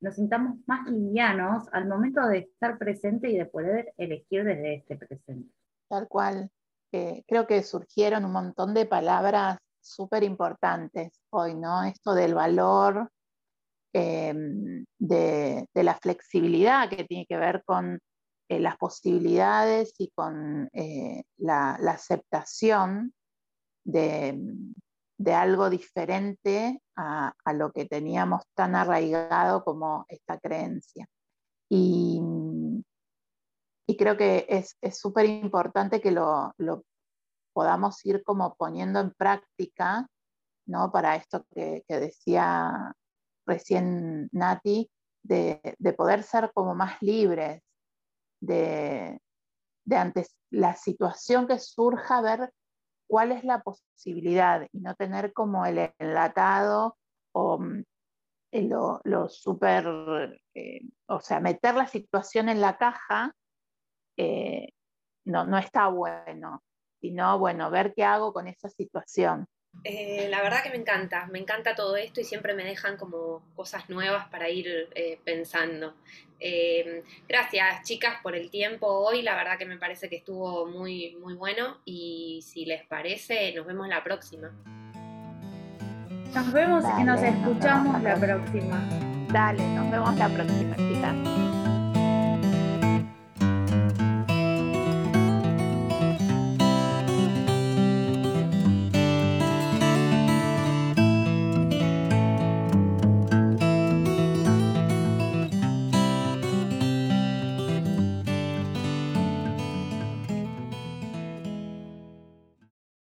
nos 0.00 0.14
sintamos 0.14 0.58
más 0.66 0.88
livianos 0.88 1.64
al 1.72 1.88
momento 1.88 2.26
de 2.26 2.38
estar 2.38 2.78
presente 2.78 3.28
y 3.30 3.36
de 3.36 3.46
poder 3.46 3.92
elegir 3.96 4.44
desde 4.44 4.76
este 4.76 4.96
presente. 4.96 5.50
Tal 5.88 6.08
cual. 6.08 6.50
creo 6.90 7.46
que 7.46 7.62
surgieron 7.62 8.24
un 8.24 8.32
montón 8.32 8.72
de 8.72 8.86
palabras 8.86 9.58
súper 9.80 10.22
importantes 10.22 11.20
hoy, 11.30 11.54
¿no? 11.54 11.82
Esto 11.84 12.14
del 12.14 12.34
valor, 12.34 13.10
Em, 13.96 14.84
de, 14.98 15.68
la 15.72 15.94
flexibilidad 15.94 16.90
que 16.90 17.04
tiene 17.04 17.26
que 17.26 17.36
ver 17.36 17.62
con 17.64 18.00
eh, 18.48 18.58
las 18.58 18.76
posibilidades 18.76 19.94
y 19.98 20.10
con 20.10 20.68
eh, 20.72 21.22
la, 21.36 21.74
aceptación 21.74 23.14
de, 23.84 24.36
algo 25.32 25.70
diferente 25.70 26.82
a, 26.96 27.32
lo 27.54 27.70
que 27.70 27.84
teníamos 27.84 28.42
tan 28.54 28.74
arraigado 28.74 29.62
como 29.62 30.06
esta 30.08 30.40
creencia. 30.40 31.06
Y, 31.70 32.20
creo 33.96 34.16
que 34.16 34.46
es 34.48 34.98
súper 34.98 35.26
importante 35.26 36.00
que 36.00 36.10
lo, 36.10 36.52
podamos 37.52 38.04
ir 38.04 38.24
como 38.24 38.56
poniendo 38.56 38.98
en 38.98 39.12
práctica, 39.12 40.08
¿no? 40.66 40.90
Para 40.90 41.14
esto 41.14 41.46
que, 41.54 41.84
que 41.86 42.00
decía 42.00 42.92
recién 43.46 44.28
Nati, 44.32 44.90
de, 45.22 45.60
poder 45.96 46.22
ser 46.22 46.50
como 46.52 46.74
más 46.74 47.00
libres, 47.02 47.62
de, 48.40 49.20
de 49.84 49.96
ante 49.96 50.26
la 50.50 50.74
situación 50.74 51.46
que 51.46 51.58
surja, 51.58 52.20
ver 52.20 52.52
cuál 53.06 53.32
es 53.32 53.44
la 53.44 53.62
posibilidad 53.62 54.66
y 54.72 54.80
no 54.80 54.94
tener 54.94 55.32
como 55.32 55.66
el 55.66 55.92
enlatado 55.98 56.96
o 57.32 57.58
mm, 57.58 57.84
lo, 58.52 59.00
lo 59.04 59.28
súper, 59.28 60.40
eh, 60.54 60.80
o 61.06 61.20
sea, 61.20 61.40
meter 61.40 61.74
la 61.74 61.86
situación 61.86 62.48
en 62.48 62.60
la 62.60 62.76
caja 62.76 63.34
eh, 64.16 64.68
no, 65.24 65.44
no 65.46 65.58
está 65.58 65.88
bueno, 65.88 66.62
sino, 67.00 67.38
bueno, 67.38 67.70
ver 67.70 67.94
qué 67.94 68.04
hago 68.04 68.32
con 68.32 68.46
esa 68.46 68.68
situación. 68.68 69.46
Eh, 69.82 70.28
la 70.30 70.40
verdad 70.42 70.62
que 70.62 70.70
me 70.70 70.76
encanta, 70.76 71.26
me 71.26 71.38
encanta 71.38 71.74
todo 71.74 71.96
esto 71.96 72.20
y 72.20 72.24
siempre 72.24 72.54
me 72.54 72.64
dejan 72.64 72.96
como 72.96 73.42
cosas 73.54 73.88
nuevas 73.90 74.28
para 74.28 74.48
ir 74.48 74.88
eh, 74.94 75.18
pensando. 75.24 75.94
Eh, 76.40 77.02
gracias 77.28 77.82
chicas 77.84 78.16
por 78.22 78.34
el 78.34 78.50
tiempo 78.50 78.86
hoy, 78.86 79.22
la 79.22 79.36
verdad 79.36 79.58
que 79.58 79.66
me 79.66 79.78
parece 79.78 80.08
que 80.08 80.16
estuvo 80.16 80.66
muy, 80.66 81.16
muy 81.20 81.34
bueno 81.34 81.78
y 81.84 82.42
si 82.44 82.64
les 82.64 82.84
parece, 82.84 83.52
nos 83.52 83.66
vemos 83.66 83.88
la 83.88 84.02
próxima. 84.02 84.50
Nos 86.34 86.52
vemos 86.52 86.84
y 86.98 87.04
nos 87.04 87.22
escuchamos 87.22 88.02
la 88.02 88.16
la 88.16 88.20
próxima. 88.20 88.88
Dale, 89.32 89.62
nos 89.74 89.90
vemos 89.90 90.16
la 90.16 90.28
próxima, 90.28 90.76
chicas. 90.76 91.53